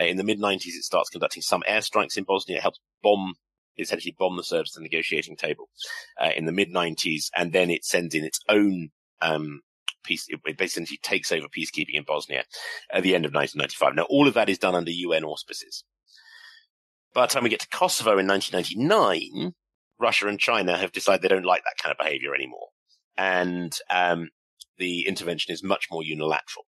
[0.00, 2.58] Uh, in the mid-90s, it starts conducting some airstrikes in Bosnia.
[2.58, 3.34] It helps bomb,
[3.78, 5.68] essentially bomb the Serbs the negotiating table
[6.20, 9.60] uh, in the mid-90s, and then it sends in its own um,
[10.04, 10.26] peace.
[10.28, 12.44] It basically takes over peacekeeping in Bosnia
[12.92, 13.94] at the end of 1995.
[13.94, 15.84] Now, all of that is done under UN auspices.
[17.14, 19.52] By the time we get to Kosovo in 1999,
[20.00, 22.68] Russia and China have decided they don't like that kind of behavior anymore.
[23.16, 24.30] And, um,
[24.78, 26.64] the intervention is much more unilateral.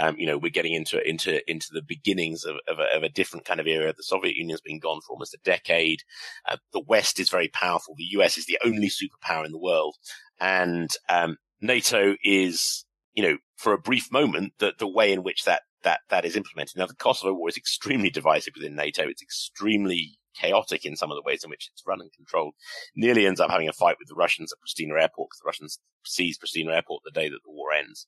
[0.00, 3.08] Um, you know, we're getting into into into the beginnings of, of, a, of a
[3.08, 3.92] different kind of era.
[3.96, 6.02] The Soviet Union's been gone for almost a decade.
[6.48, 7.94] Uh, the West is very powerful.
[7.96, 9.96] The US is the only superpower in the world,
[10.40, 12.84] and um, NATO is,
[13.14, 16.36] you know, for a brief moment, the the way in which that that that is
[16.36, 16.76] implemented.
[16.76, 19.08] Now, the Kosovo war is extremely divisive within NATO.
[19.08, 22.54] It's extremely chaotic in some of the ways in which it's run and controlled.
[22.94, 25.78] Nearly ends up having a fight with the Russians at Pristina Airport because the Russians
[26.04, 28.06] seize Pristina Airport the day that the war ends.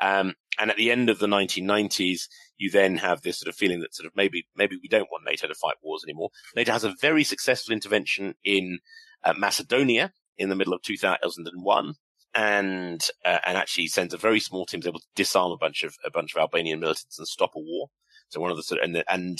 [0.00, 3.80] Um, and at the end of the 1990s, you then have this sort of feeling
[3.80, 6.30] that sort of maybe maybe we don't want NATO to fight wars anymore.
[6.54, 8.78] NATO has a very successful intervention in
[9.24, 11.94] uh, Macedonia in the middle of 2001
[12.34, 15.96] and uh, and actually sends a very small team able to disarm a bunch of
[16.04, 17.88] a bunch of Albanian militants and stop a war.
[18.28, 19.38] So one of the sort of, and and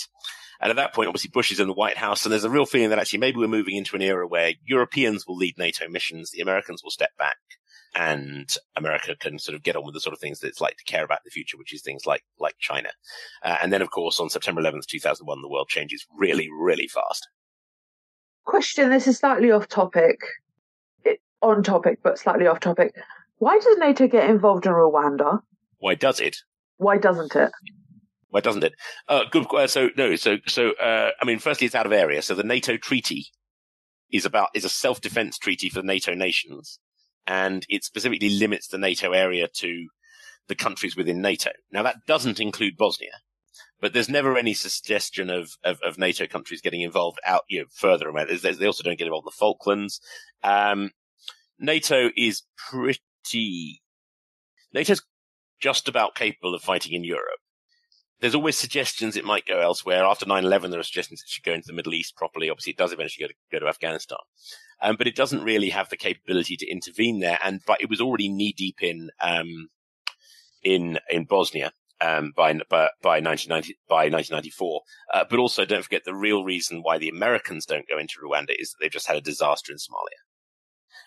[0.59, 2.65] and at that point, obviously Bush is in the White House, and there's a real
[2.65, 6.31] feeling that actually maybe we're moving into an era where Europeans will lead NATO missions,
[6.31, 7.37] the Americans will step back,
[7.95, 10.77] and America can sort of get on with the sort of things that it's like
[10.77, 12.89] to care about in the future, which is things like like China.
[13.43, 17.27] Uh, and then, of course, on September 11th, 2001, the world changes really, really fast.
[18.45, 20.19] Question: This is slightly off topic,
[21.41, 22.95] on topic but slightly off topic.
[23.37, 25.41] Why does NATO get involved in Rwanda?
[25.79, 26.37] Why does it?
[26.77, 27.51] Why doesn't it?
[28.43, 28.73] Doesn't it?
[29.07, 29.45] Uh, good.
[29.53, 30.15] Uh, so no.
[30.15, 30.71] So so.
[30.73, 32.21] Uh, I mean, firstly, it's out of area.
[32.21, 33.27] So the NATO treaty
[34.11, 36.79] is about is a self defense treaty for NATO nations,
[37.25, 39.87] and it specifically limits the NATO area to
[40.47, 41.51] the countries within NATO.
[41.71, 43.11] Now that doesn't include Bosnia,
[43.79, 47.65] but there's never any suggestion of, of, of NATO countries getting involved out, you know,
[47.71, 48.09] further.
[48.09, 48.25] Away.
[48.25, 49.99] They also don't get involved in the Falklands.
[50.43, 50.91] Um,
[51.59, 53.81] NATO is pretty,
[54.73, 55.03] NATO's
[55.59, 57.39] just about capable of fighting in Europe.
[58.19, 60.03] There's always suggestions it might go elsewhere.
[60.03, 62.49] After 9-11, there are suggestions it should go into the Middle East properly.
[62.49, 64.17] Obviously, it does eventually go to, go to Afghanistan.
[64.81, 67.39] Um, but it doesn't really have the capability to intervene there.
[67.43, 69.69] And, but it was already knee deep in, um,
[70.63, 71.71] in, in Bosnia.
[71.99, 74.81] Um, by, by, by 1990, by 1994.
[75.11, 78.53] Uh, but also don't forget the real reason why the Americans don't go into Rwanda
[78.55, 80.21] is that they've just had a disaster in Somalia.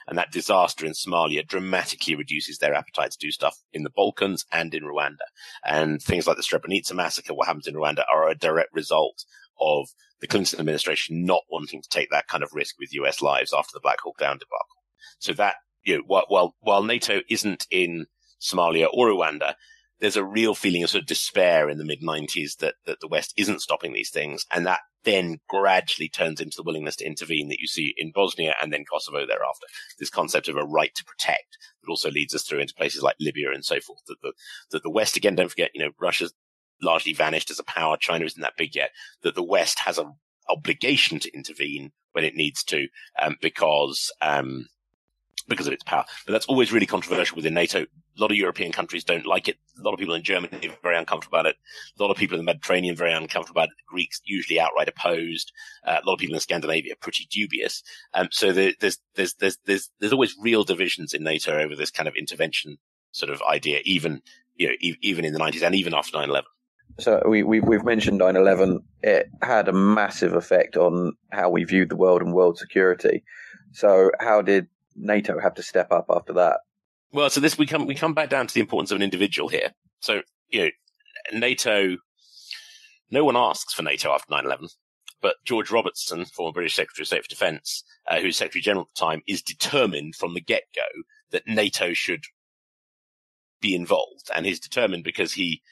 [0.07, 4.45] And that disaster in Somalia dramatically reduces their appetite to do stuff in the Balkans
[4.53, 5.27] and in Rwanda.
[5.65, 9.25] And things like the Srebrenica massacre, what happens in Rwanda are a direct result
[9.61, 9.89] of
[10.21, 13.71] the Clinton administration not wanting to take that kind of risk with US lives after
[13.73, 14.83] the Black Hawk Down debacle.
[15.19, 18.07] So that, you know, while, while, while NATO isn't in
[18.41, 19.55] Somalia or Rwanda,
[20.01, 23.09] there's a real feeling of sort of despair in the mid 90s that, that the
[23.09, 24.47] West isn't stopping these things.
[24.53, 28.55] And that then gradually turns into the willingness to intervene that you see in Bosnia
[28.61, 29.67] and then Kosovo thereafter.
[29.99, 33.17] This concept of a right to protect that also leads us through into places like
[33.21, 34.01] Libya and so forth.
[34.07, 34.33] That the,
[34.71, 36.33] that the West, again, don't forget, you know, Russia's
[36.83, 37.97] largely vanished as a power.
[37.99, 38.91] China isn't that big yet.
[39.23, 40.15] That the West has an
[40.49, 42.89] obligation to intervene when it needs to,
[43.21, 44.67] um, because um,
[45.51, 46.07] because of its power.
[46.25, 47.83] But that's always really controversial within NATO.
[47.83, 49.57] A lot of European countries don't like it.
[49.79, 51.57] A lot of people in Germany are very uncomfortable about it.
[51.99, 53.77] A lot of people in the Mediterranean are very uncomfortable about it.
[53.77, 55.53] The Greeks usually outright opposed.
[55.87, 57.83] Uh, a lot of people in Scandinavia are pretty dubious.
[58.15, 61.91] Um, so there, there's there's there's there's there's always real divisions in NATO over this
[61.91, 62.79] kind of intervention
[63.13, 64.23] sort of idea, even
[64.57, 66.43] you know e- even in the 90s and even after 9/11.
[66.99, 68.81] So we, we we've mentioned 9/11.
[69.03, 73.25] It had a massive effect on how we viewed the world and world security.
[73.73, 76.61] So how did NATO have to step up after that?
[77.13, 79.49] Well, so this we come we come back down to the importance of an individual
[79.49, 79.73] here.
[80.01, 81.97] So you know, NATO.
[83.13, 84.69] No one asks for NATO after 9/11,
[85.21, 89.01] but George Robertson, former British Secretary of State for Defence, uh, Secretary General at the
[89.05, 92.25] time, is determined from the get go that NATO should
[93.61, 95.63] be involved, and he's determined because he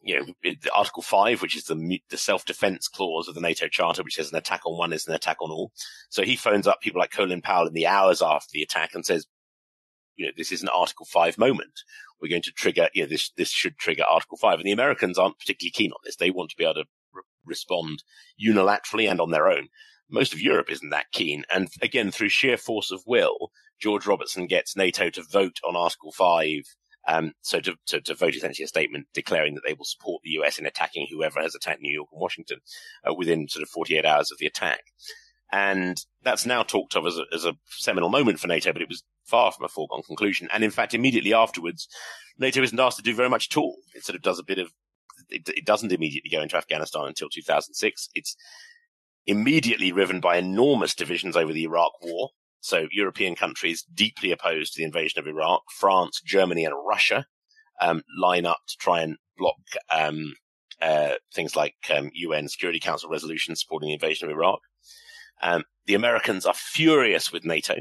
[0.00, 4.14] you know, Article 5, which is the, the self-defense clause of the NATO Charter, which
[4.14, 5.72] says an attack on one is an attack on all.
[6.08, 9.04] So he phones up people like Colin Powell in the hours after the attack and
[9.04, 9.26] says,
[10.16, 11.82] you know, this is an Article 5 moment.
[12.20, 14.58] We're going to trigger, you know, this, this should trigger Article 5.
[14.58, 16.16] And the Americans aren't particularly keen on this.
[16.16, 18.02] They want to be able to re- respond
[18.42, 19.68] unilaterally and on their own.
[20.10, 21.44] Most of Europe isn't that keen.
[21.52, 26.12] And again, through sheer force of will, George Robertson gets NATO to vote on Article
[26.12, 26.62] 5
[27.06, 30.30] um, so to, to, to, vote essentially a statement declaring that they will support the
[30.42, 32.58] US in attacking whoever has attacked New York and Washington
[33.08, 34.80] uh, within sort of 48 hours of the attack.
[35.50, 38.88] And that's now talked of as a, as a seminal moment for NATO, but it
[38.88, 40.48] was far from a foregone conclusion.
[40.52, 41.88] And in fact, immediately afterwards,
[42.38, 43.76] NATO isn't asked to do very much at all.
[43.94, 44.70] It sort of does a bit of,
[45.30, 48.08] it, it doesn't immediately go into Afghanistan until 2006.
[48.14, 48.36] It's
[49.26, 52.30] immediately riven by enormous divisions over the Iraq war.
[52.60, 57.24] So European countries deeply opposed to the invasion of Iraq, France, Germany, and Russia
[57.80, 60.34] um, line up to try and block um,
[60.80, 64.60] uh, things like um, UN Security Council resolutions supporting the invasion of Iraq.
[65.42, 67.76] Um, the Americans are furious with NATO,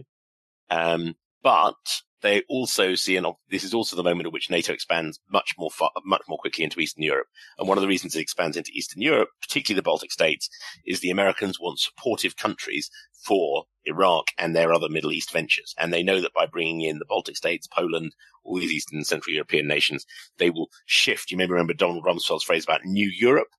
[0.70, 1.76] um, but
[2.22, 5.70] they also see an, this is also the moment at which NATO expands much more
[5.70, 7.28] far, much more quickly into Eastern Europe.
[7.60, 10.50] And one of the reasons it expands into Eastern Europe, particularly the Baltic states,
[10.86, 12.90] is the Americans want supportive countries
[13.24, 15.76] for Iraq and their other Middle East ventures.
[15.78, 19.08] And they know that by bringing in the Baltic states, Poland, all these Eastern and
[19.08, 20.06] Central European nations,
[20.38, 21.30] they will shift.
[21.30, 23.50] You may remember Donald Rumsfeld's phrase about New Europe.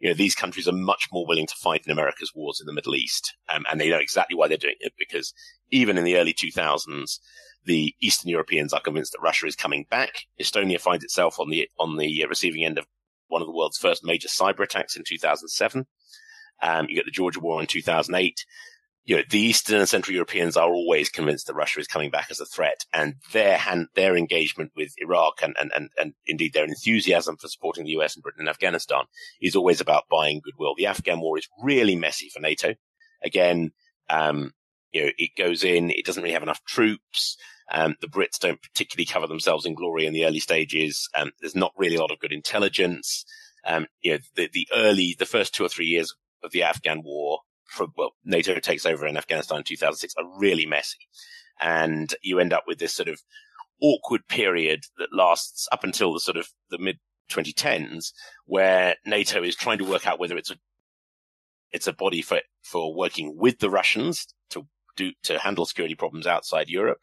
[0.00, 2.72] You know, these countries are much more willing to fight in America's wars in the
[2.72, 3.34] Middle East.
[3.48, 5.32] Um, and they know exactly why they're doing it because
[5.70, 7.18] even in the early 2000s,
[7.64, 10.26] the Eastern Europeans are convinced that Russia is coming back.
[10.40, 12.86] Estonia finds itself on the on the receiving end of
[13.28, 15.86] one of the world's first major cyber attacks in 2007.
[16.62, 18.44] Um, you get the Georgia War in 2008.
[19.04, 22.28] You know, the Eastern and Central Europeans are always convinced that Russia is coming back
[22.30, 26.52] as a threat, and their hand, their engagement with Iraq and, and, and, and indeed
[26.52, 29.04] their enthusiasm for supporting the US and Britain and Afghanistan
[29.40, 30.74] is always about buying goodwill.
[30.76, 32.74] The Afghan war is really messy for NATO.
[33.24, 33.72] Again,
[34.08, 34.52] um,
[34.92, 37.36] you know, it goes in, it doesn't really have enough troops.
[37.70, 41.08] Um, the Brits don't particularly cover themselves in glory in the early stages.
[41.16, 43.24] Um, there's not really a lot of good intelligence.
[43.64, 47.02] Um, you know, the, the early, the first two or three years of the Afghan
[47.02, 47.40] war,
[47.96, 51.08] well, NATO takes over in Afghanistan in 2006 are really messy.
[51.60, 53.20] And you end up with this sort of
[53.80, 56.98] awkward period that lasts up until the sort of the mid
[57.30, 58.12] 2010s
[58.44, 60.56] where NATO is trying to work out whether it's a,
[61.70, 66.26] it's a body for, for working with the Russians to do, to handle security problems
[66.26, 67.00] outside Europe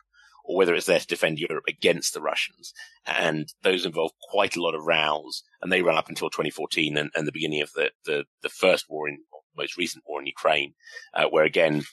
[0.50, 2.74] or whether it's there to defend Europe against the Russians.
[3.06, 7.12] And those involve quite a lot of rows, and they run up until 2014 and,
[7.16, 9.20] and the beginning of the, the, the, first war in,
[9.56, 10.74] most recent war in Ukraine,
[11.14, 11.84] uh, where again,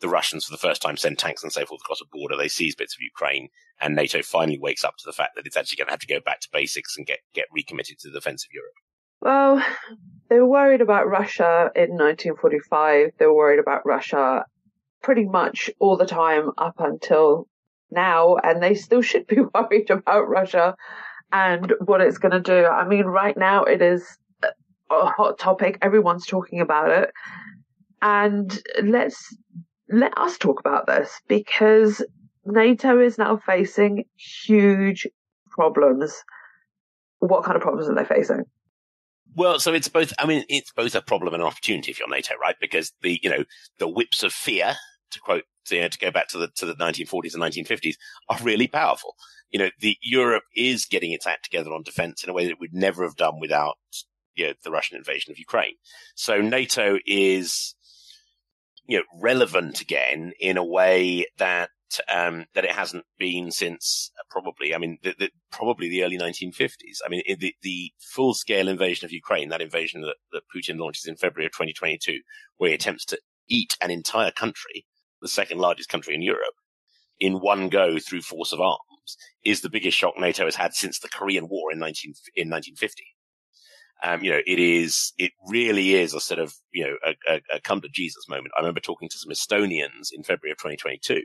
[0.00, 2.36] the Russians for the first time send tanks and so forth across a border.
[2.36, 3.48] They seize bits of Ukraine,
[3.80, 6.06] and NATO finally wakes up to the fact that it's actually going to have to
[6.06, 8.74] go back to basics and get, get recommitted to the defense of Europe.
[9.20, 9.66] Well,
[10.28, 13.12] they were worried about Russia in 1945.
[13.18, 14.44] They were worried about Russia
[15.02, 17.48] pretty much all the time up until
[17.90, 20.76] now, and they still should be worried about Russia
[21.32, 22.66] and what it's going to do.
[22.66, 24.04] I mean, right now it is
[24.90, 25.78] a hot topic.
[25.82, 27.10] Everyone's talking about it.
[28.02, 29.34] And let's
[29.88, 32.04] let us talk about this because
[32.44, 35.06] NATO is now facing huge
[35.50, 36.22] problems.
[37.18, 38.44] What kind of problems are they facing?
[39.34, 40.12] Well, so it's both.
[40.18, 42.56] I mean, it's both a problem and an opportunity if you're NATO, right?
[42.60, 43.44] Because the you know
[43.78, 44.76] the whips of fear,
[45.16, 47.94] to quote you know, to go back to the to the 1940s and 1950s,
[48.28, 49.14] are really powerful.
[49.50, 52.52] You know, the Europe is getting its act together on defense in a way that
[52.52, 53.76] it would never have done without
[54.34, 55.74] you know, the Russian invasion of Ukraine.
[56.14, 57.74] So NATO is
[58.86, 61.70] you know relevant again in a way that
[62.12, 66.18] um, that it hasn't been since uh, probably, I mean, the, the, probably the early
[66.18, 66.98] 1950s.
[67.04, 71.06] I mean, the, the full scale invasion of Ukraine, that invasion that, that Putin launches
[71.06, 72.20] in February of 2022,
[72.56, 74.84] where he attempts to eat an entire country,
[75.20, 76.54] the second largest country in Europe,
[77.18, 78.80] in one go through force of arms,
[79.44, 83.04] is the biggest shock NATO has had since the Korean War in 19, in 1950.
[84.02, 87.40] Um, you know, it is, it really is a sort of, you know, a, a,
[87.54, 88.52] a, come to Jesus moment.
[88.56, 91.22] I remember talking to some Estonians in February of 2022.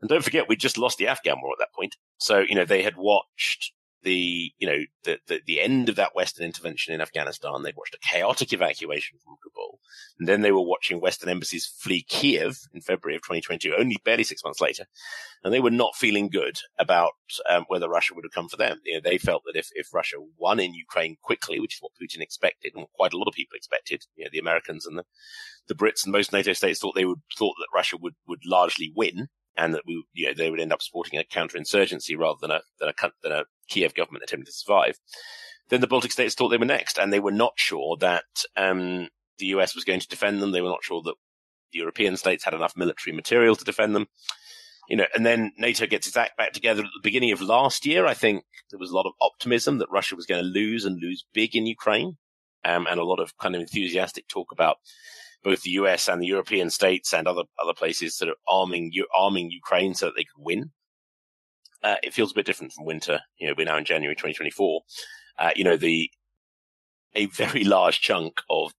[0.00, 1.96] And don't forget, we just lost the Afghan war at that point.
[2.18, 3.72] So, you know, they had watched
[4.06, 7.62] the, you know, the, the, the end of that Western intervention in Afghanistan.
[7.62, 9.80] They watched a chaotic evacuation from Kabul.
[10.20, 14.22] And then they were watching Western embassies flee Kiev in February of 2022, only barely
[14.22, 14.84] six months later.
[15.42, 17.14] And they were not feeling good about
[17.50, 18.78] um, whether Russia would have come for them.
[18.84, 21.92] You know, they felt that if, if Russia won in Ukraine quickly, which is what
[22.00, 24.96] Putin expected and what quite a lot of people expected, you know, the Americans and
[24.96, 25.04] the,
[25.66, 28.92] the Brits and most NATO states thought they would, thought that Russia would, would largely
[28.94, 29.26] win
[29.56, 32.60] and that we, you know, they would end up supporting a counterinsurgency rather than a,
[32.78, 34.98] than a, than a Kiev government attempting to survive.
[35.68, 38.24] Then the Baltic states thought they were next, and they were not sure that
[38.56, 39.08] um,
[39.38, 40.52] the US was going to defend them.
[40.52, 41.14] They were not sure that
[41.72, 44.06] the European states had enough military material to defend them.
[44.88, 47.84] You know, and then NATO gets its act back together at the beginning of last
[47.84, 48.06] year.
[48.06, 51.00] I think there was a lot of optimism that Russia was going to lose and
[51.00, 52.18] lose big in Ukraine,
[52.64, 54.76] um, and a lot of kind of enthusiastic talk about
[55.42, 59.50] both the US and the European states and other other places sort of arming arming
[59.50, 60.70] Ukraine so that they could win.
[61.82, 63.20] Uh, it feels a bit different from winter.
[63.38, 64.80] You know, we're now in January 2024.
[65.38, 66.10] Uh, you know, the
[67.14, 68.72] a very large chunk of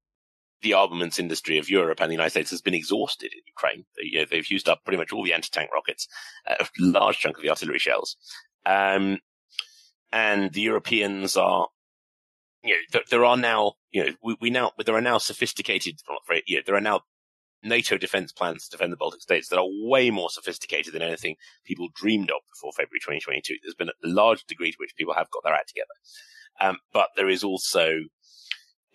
[0.61, 3.85] the armaments industry of Europe and the United States has been exhausted in Ukraine.
[3.97, 6.07] You know, they've used up pretty much all the anti-tank rockets,
[6.47, 8.17] uh, a large chunk of the artillery shells.
[8.65, 9.19] Um,
[10.11, 11.67] and the Europeans are,
[12.63, 15.99] you know, there, there are now, you know, we, we, now, there are now sophisticated,
[16.47, 17.01] you know, there are now
[17.67, 21.35] NATO defense plans to defend the Baltic states that are way more sophisticated than anything
[21.65, 23.55] people dreamed of before February 2022.
[23.61, 25.87] There's been a large degree to which people have got their act together.
[26.59, 27.99] Um, but there is also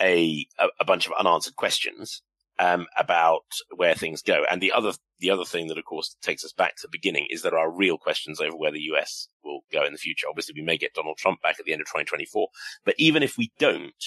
[0.01, 2.23] a, a, a bunch of unanswered questions
[2.59, 3.45] um, about
[3.75, 4.45] where things go.
[4.51, 7.29] And the other the other thing that, of course, takes us back to the beginning
[7.31, 10.27] is there are real questions over where the US will go in the future.
[10.29, 12.49] Obviously, we may get Donald Trump back at the end of 2024,
[12.85, 14.05] but even if we don't,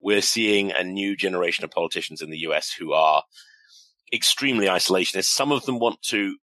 [0.00, 3.24] we're seeing a new generation of politicians in the US who are
[4.12, 5.24] extremely isolationist.
[5.24, 6.36] Some of them want to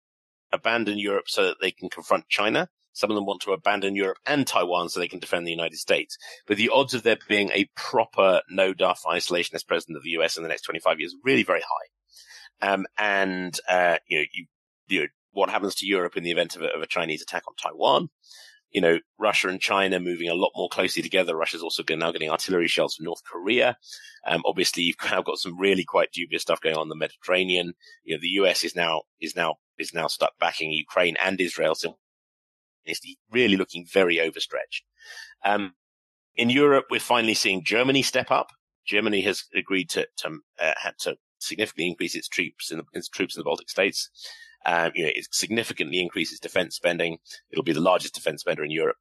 [0.53, 2.69] abandon Europe so that they can confront China.
[2.93, 5.79] Some of them want to abandon Europe and Taiwan so they can defend the United
[5.79, 6.19] States.
[6.47, 10.37] But the odds of there being a proper no duff isolationist president of the US
[10.37, 12.73] in the next 25 years really very high.
[12.73, 14.47] Um, and, uh, you know, you,
[14.89, 17.45] you know, what happens to Europe in the event of a, of a Chinese attack
[17.47, 18.11] on Taiwan?
[18.71, 21.37] You know, Russia and China moving a lot more closely together.
[21.37, 23.77] Russia's also now getting artillery shells from North Korea.
[24.27, 27.75] Um, obviously you've now got some really quite dubious stuff going on in the Mediterranean.
[28.05, 31.75] You know, the US is now, is now, is now stuck backing Ukraine and Israel.
[31.75, 31.97] So
[32.85, 33.01] it's
[33.31, 34.85] really looking very overstretched.
[35.45, 35.75] Um,
[36.37, 38.51] in Europe, we're finally seeing Germany step up.
[38.87, 43.37] Germany has agreed to, to, uh, to significantly increase its troops in the, its troops
[43.37, 44.11] in the Baltic states.
[44.67, 47.19] Um, you know, it significantly increases defense spending.
[47.51, 48.99] It'll be the largest defense spender in Europe.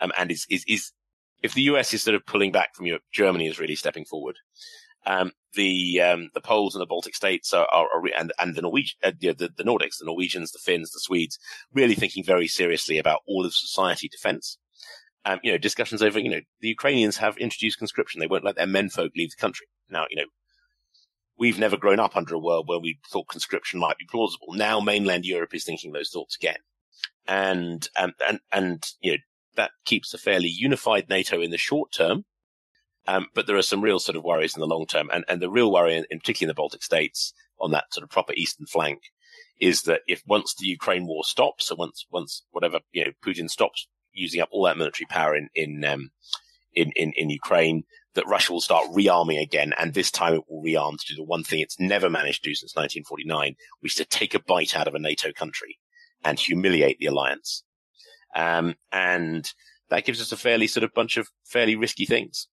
[0.00, 0.92] Um, and is, is, is,
[1.42, 4.36] if the US is sort of pulling back from Europe, Germany is really stepping forward.
[5.06, 8.62] Um, the, um, the Poles and the Baltic states are, are, are and, and the
[8.62, 11.38] Norwegian, uh, the, the Nordics, the Norwegians, the Finns, the Swedes,
[11.72, 14.58] really thinking very seriously about all of society defense.
[15.24, 18.20] Um, you know, discussions over, you know, the Ukrainians have introduced conscription.
[18.20, 19.66] They won't let their menfolk leave the country.
[19.90, 20.26] Now, you know,
[21.40, 24.52] we've never grown up under a world where we thought conscription might be plausible.
[24.52, 26.58] Now mainland Europe is thinking those thoughts again.
[27.26, 29.18] And, um, and, and, you know,
[29.56, 32.26] that keeps a fairly unified NATO in the short term.
[33.08, 35.08] Um, but there are some real sort of worries in the long term.
[35.12, 38.04] And, and the real worry, in, in particularly in the Baltic states on that sort
[38.04, 39.00] of proper eastern flank
[39.58, 43.48] is that if once the Ukraine war stops, so once, once whatever, you know, Putin
[43.48, 46.10] stops using up all that military power in, in, um,
[46.74, 47.84] in, in, in Ukraine,
[48.14, 51.24] that Russia will start rearming again, and this time it will rearm to do the
[51.24, 54.76] one thing it's never managed to do since 1949, which is to take a bite
[54.76, 55.78] out of a NATO country
[56.24, 57.64] and humiliate the alliance.
[58.34, 59.50] Um, and
[59.90, 62.48] that gives us a fairly sort of bunch of fairly risky things.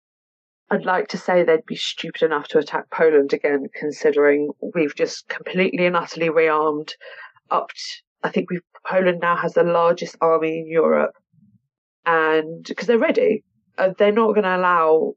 [0.70, 5.28] I'd like to say they'd be stupid enough to attack Poland again, considering we've just
[5.30, 6.92] completely and utterly rearmed
[7.50, 7.70] up.
[8.24, 11.14] I think we've Poland now has the largest army in Europe,
[12.06, 13.44] and because they're ready,
[13.78, 15.14] uh, they're not going to allow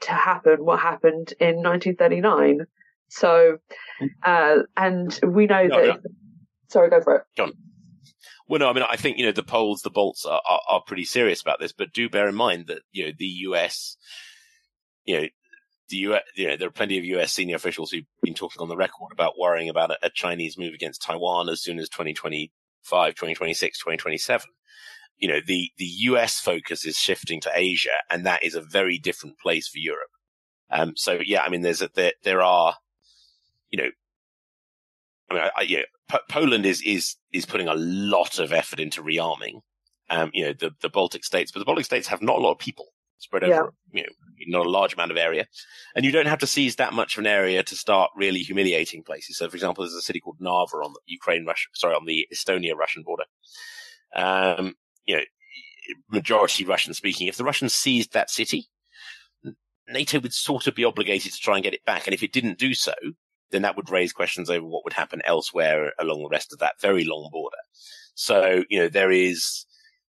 [0.00, 2.66] to happen what happened in 1939.
[3.08, 3.58] So,
[4.22, 6.04] uh, and we know no, that.
[6.04, 6.10] No.
[6.68, 7.22] Sorry, go for it.
[7.36, 7.52] John.
[8.48, 10.82] Well, no, I mean, I think, you know, the Poles, the Balts are, are, are,
[10.86, 13.98] pretty serious about this, but do bear in mind that, you know, the US,
[15.04, 15.26] you know,
[15.90, 18.68] the US, you know, there are plenty of US senior officials who've been talking on
[18.68, 23.14] the record about worrying about a, a Chinese move against Taiwan as soon as 2025,
[23.14, 24.46] 2026, 2027.
[25.18, 28.98] You know, the, the US focus is shifting to Asia and that is a very
[28.98, 30.10] different place for Europe.
[30.70, 32.74] Um, so yeah, I mean, there's a, there, there are,
[33.70, 33.90] you know,
[35.30, 38.80] I mean, I, I, yeah, P- Poland is, is, is putting a lot of effort
[38.80, 39.60] into rearming,
[40.10, 42.52] um, you know, the, the Baltic states, but the Baltic states have not a lot
[42.52, 42.86] of people
[43.18, 44.02] spread over, yeah.
[44.02, 45.46] you know, not a large amount of area.
[45.94, 49.02] And you don't have to seize that much of an area to start really humiliating
[49.02, 49.36] places.
[49.36, 52.26] So, for example, there's a city called Narva on the Ukraine, Russia, sorry, on the
[52.32, 53.24] Estonia Russian border.
[54.14, 54.74] Um,
[55.08, 55.22] you know,
[56.10, 57.26] majority Russian speaking.
[57.26, 58.68] If the Russians seized that city,
[59.88, 62.06] NATO would sort of be obligated to try and get it back.
[62.06, 62.92] And if it didn't do so,
[63.50, 66.80] then that would raise questions over what would happen elsewhere along the rest of that
[66.80, 67.56] very long border.
[68.14, 69.64] So, you know, there is,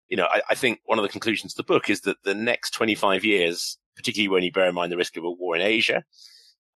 [0.09, 2.33] you know, I, I, think one of the conclusions of the book is that the
[2.33, 5.61] next 25 years, particularly when you bear in mind the risk of a war in
[5.61, 6.03] Asia,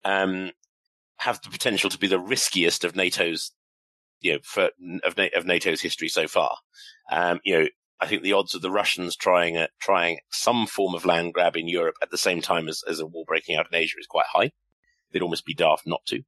[0.05, 0.51] um,
[1.17, 3.51] have the potential to be the riskiest of NATO's,
[4.21, 4.69] you know, for,
[5.03, 6.55] of, of NATO's history so far.
[7.11, 7.67] Um, you know,
[8.04, 11.56] I think the odds of the Russians trying a, trying some form of land grab
[11.56, 14.08] in Europe at the same time as, as a war breaking out in Asia is
[14.08, 14.51] quite high.
[15.12, 16.22] They'd almost be daft not to.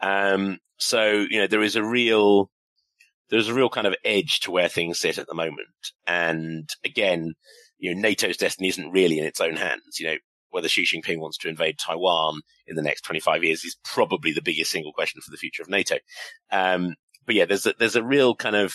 [0.00, 2.50] Um, so, you know, there is a real,
[3.30, 5.68] there's a real kind of edge to where things sit at the moment.
[6.06, 7.32] And again,
[7.78, 9.98] you know, NATO's destiny isn't really in its own hands.
[9.98, 10.16] You know,
[10.50, 14.42] whether Xi Jinping wants to invade Taiwan in the next 25 years is probably the
[14.42, 15.96] biggest single question for the future of NATO.
[16.52, 18.74] Um, but yeah, there's a, there's a real kind of,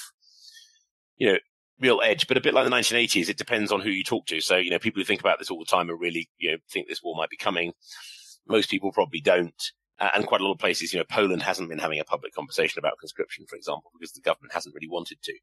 [1.18, 1.38] you know,
[1.80, 4.42] real edge, but a bit like the 1980s, it depends on who you talk to.
[4.42, 6.58] So, you know, people who think about this all the time are really, you know,
[6.70, 7.74] think this war might be coming.
[8.48, 9.72] Most people probably don't.
[10.00, 12.34] Uh, and quite a lot of places, you know, Poland hasn't been having a public
[12.34, 15.34] conversation about conscription, for example, because the government hasn't really wanted to.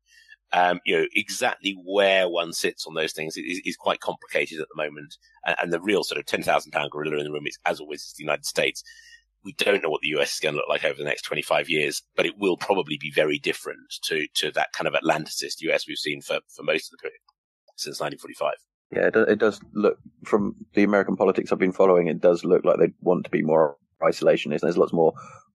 [0.52, 4.68] Um, you know, exactly where one sits on those things is, is quite complicated at
[4.74, 5.16] the moment.
[5.44, 8.02] And, and the real sort of 10,000 pound gorilla in the room is, as always,
[8.02, 8.82] is the United States.
[9.46, 11.70] We don't know what the US is going to look like over the next 25
[11.70, 15.86] years, but it will probably be very different to, to that kind of Atlanticist US
[15.86, 17.20] we've seen for, for most of the period
[17.76, 18.54] since 1945.
[18.90, 22.08] Yeah, it does look from the American politics I've been following.
[22.08, 24.60] It does look like they want to be more isolationist.
[24.60, 25.12] There's lots more.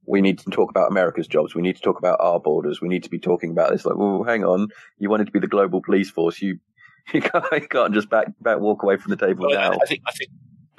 [0.07, 1.53] We need to talk about America's jobs.
[1.53, 2.81] We need to talk about our borders.
[2.81, 3.85] We need to be talking about this.
[3.85, 4.69] Like, well, hang on.
[4.97, 6.41] You wanted to be the global police force.
[6.41, 6.57] You
[7.13, 9.77] you can't, you can't just back back walk away from the table well, now.
[9.81, 10.31] I think I think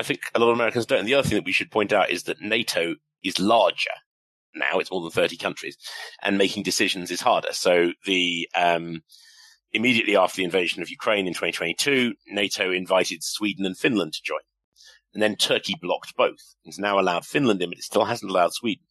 [0.02, 1.00] I think a lot of Americans don't.
[1.00, 3.90] And the other thing that we should point out is that NATO is larger
[4.54, 4.78] now.
[4.78, 5.76] It's more than 30 countries,
[6.22, 7.52] and making decisions is harder.
[7.52, 9.02] So the um,
[9.72, 14.40] immediately after the invasion of Ukraine in 2022, NATO invited Sweden and Finland to join
[15.14, 16.54] and then Turkey blocked both.
[16.64, 18.84] It's now allowed Finland in, but it still hasn't allowed Sweden.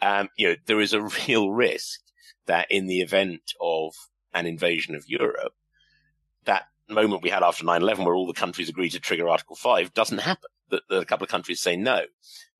[0.00, 2.00] Um, you know, there is a real risk
[2.46, 3.94] that in the event of
[4.32, 5.52] an invasion of Europe,
[6.44, 9.94] that moment we had after 9-11 where all the countries agreed to trigger Article 5
[9.94, 10.50] doesn't happen.
[10.70, 12.02] That, a couple of countries say no.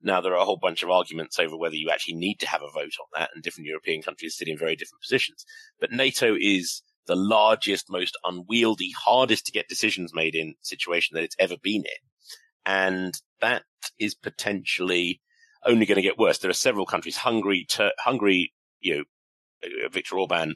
[0.02, 2.62] Now there are a whole bunch of arguments over whether you actually need to have
[2.62, 5.44] a vote on that and different European countries sit in very different positions.
[5.78, 11.24] But NATO is the largest, most unwieldy, hardest to get decisions made in situation that
[11.24, 12.08] it's ever been in.
[12.64, 13.62] And that
[13.98, 15.20] is potentially
[15.64, 16.38] only going to get worse.
[16.38, 19.04] There are several countries, Hungary, Tur- Hungary, you know,
[19.64, 20.54] uh, Viktor Orban,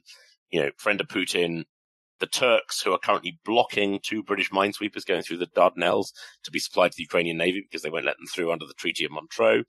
[0.51, 1.65] you know, friend of Putin,
[2.25, 6.13] the Turks who are currently blocking two British minesweepers going through the Dardanelles
[6.43, 8.73] to be supplied to the Ukrainian Navy because they won't let them through under the
[8.73, 9.65] Treaty of Montreux.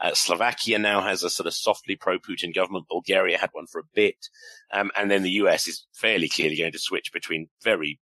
[0.00, 2.88] Uh, Slovakia now has a sort of softly pro-Putin government.
[2.88, 4.16] Bulgaria had one for a bit.
[4.72, 8.00] Um, and then the US is fairly clearly going to switch between very,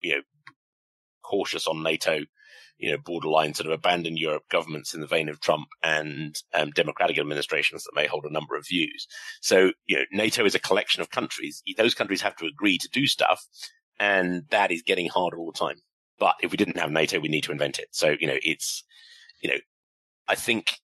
[0.00, 0.22] you know,
[1.22, 2.22] cautious on NATO
[2.78, 6.70] you know, borderline sort of abandoned Europe governments in the vein of Trump and um,
[6.70, 9.06] democratic administrations that may hold a number of views.
[9.40, 11.62] So, you know, NATO is a collection of countries.
[11.76, 13.44] Those countries have to agree to do stuff,
[13.98, 15.78] and that is getting harder all the time.
[16.18, 17.88] But if we didn't have NATO, we need to invent it.
[17.90, 18.84] So, you know, it's,
[19.40, 19.58] you know,
[20.26, 20.78] I think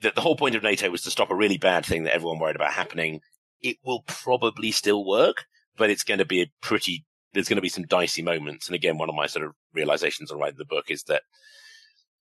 [0.00, 2.38] that the whole point of NATO was to stop a really bad thing that everyone
[2.38, 3.20] worried about happening.
[3.60, 5.46] It will probably still work,
[5.76, 7.04] but it's going to be a pretty
[7.36, 8.66] there's going to be some dicey moments.
[8.66, 11.22] And again, one of my sort of realizations on writing the book is that,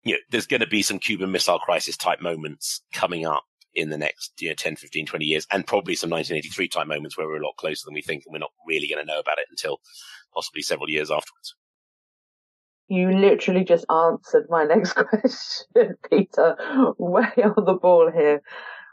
[0.04, 3.44] you know, there's going to be some Cuban Missile Crisis type moments coming up
[3.74, 7.16] in the next, you know, 10, 15, 20 years, and probably some 1983 type moments
[7.16, 9.18] where we're a lot closer than we think, and we're not really going to know
[9.18, 9.80] about it until
[10.34, 11.54] possibly several years afterwards.
[12.88, 16.56] You literally just answered my next question, Peter.
[16.98, 18.42] Way on the ball here.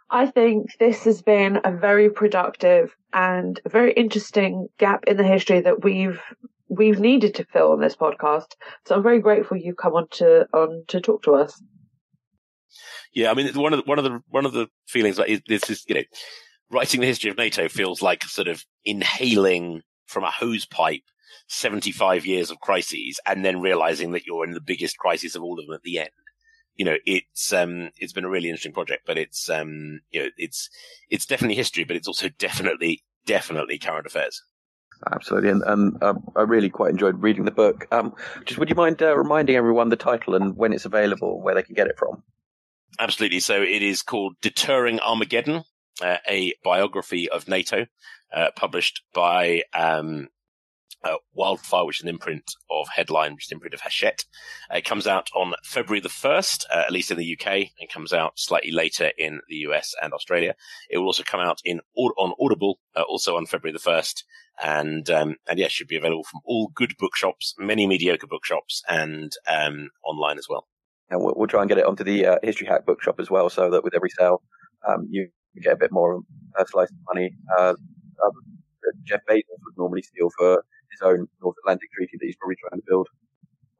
[0.09, 5.61] I think this has been a very productive and very interesting gap in the history
[5.61, 6.21] that we've
[6.67, 8.53] we've needed to fill on this podcast.
[8.85, 11.61] So I'm very grateful you've come on to on to talk to us.
[13.13, 15.69] Yeah, I mean one of the, one of the one of the feelings like this
[15.69, 16.03] is you know
[16.71, 21.03] writing the history of NATO feels like sort of inhaling from a hose pipe
[21.47, 25.59] 75 years of crises and then realizing that you're in the biggest crisis of all
[25.59, 26.09] of them at the end
[26.75, 30.29] you know, it's um, it's been a really interesting project, but it's um, you know,
[30.37, 30.69] it's
[31.09, 34.41] it's definitely history, but it's also definitely definitely current affairs.
[35.11, 37.87] Absolutely, and, and uh, I really quite enjoyed reading the book.
[37.91, 38.13] Um,
[38.45, 41.63] just would you mind uh, reminding everyone the title and when it's available, where they
[41.63, 42.23] can get it from?
[42.99, 43.41] Absolutely.
[43.41, 45.63] So it is called Deterring Armageddon,
[46.01, 47.87] uh, a biography of NATO,
[48.33, 50.29] uh, published by um,
[51.05, 54.25] uh, Wildfire, which is an imprint of Headline, which is an imprint of Hachette.
[54.71, 57.89] Uh, it comes out on February the 1st, uh, at least in the UK, and
[57.89, 60.55] comes out slightly later in the US and Australia.
[60.89, 64.23] It will also come out in on Audible, uh, also on February the 1st.
[64.63, 69.33] And, um, and yeah, should be available from all good bookshops, many mediocre bookshops, and
[69.47, 70.67] um, online as well.
[71.09, 73.49] And we'll, we'll, try and get it onto the uh, History Hack bookshop as well,
[73.49, 74.41] so that with every sale,
[74.87, 75.29] um, you
[75.61, 76.23] get a bit more of
[77.13, 77.35] money.
[77.57, 77.73] Uh,
[79.03, 80.63] Jeff Bezos would normally steal for
[80.99, 83.07] his own North Atlantic Treaty that he's probably trying to build,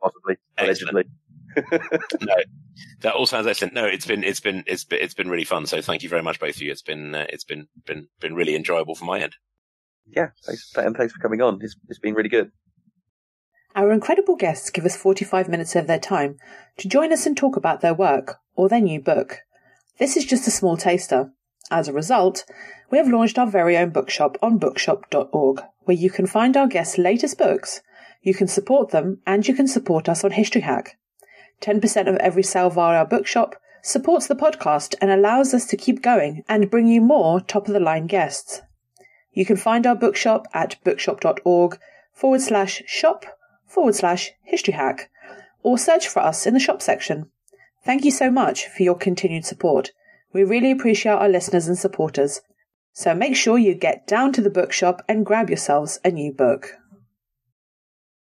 [0.01, 1.05] possibly, allegedly.
[2.22, 2.36] no,
[3.01, 3.74] that all sounds excellent.
[3.74, 5.66] No, it's been it's been it's been it's been really fun.
[5.66, 6.72] So thank you very much, both of you.
[6.72, 9.36] It's been uh, it's been been been really enjoyable from my end.
[10.07, 11.59] Yeah, thanks, and thanks for coming on.
[11.61, 12.51] It's it's been really good.
[13.76, 16.38] Our incredible guests give us 45 minutes of their time
[16.78, 19.39] to join us and talk about their work or their new book.
[19.99, 21.32] This is just a small taster.
[21.72, 22.45] As a result,
[22.91, 26.97] we have launched our very own bookshop on bookshop.org, where you can find our guests'
[26.97, 27.82] latest books,
[28.22, 30.97] you can support them, and you can support us on History Hack.
[31.61, 36.01] 10% of every sale via our bookshop supports the podcast and allows us to keep
[36.01, 38.61] going and bring you more top of the line guests.
[39.32, 41.80] You can find our bookshop at bookshop.org
[42.13, 43.26] forward slash shop
[43.68, 45.09] forward slash history hack
[45.61, 47.30] or search for us in the shop section.
[47.84, 49.91] Thank you so much for your continued support.
[50.36, 52.42] We really appreciate our listeners and supporters.
[52.92, 56.74] So make sure you get down to the bookshop and grab yourselves a new book.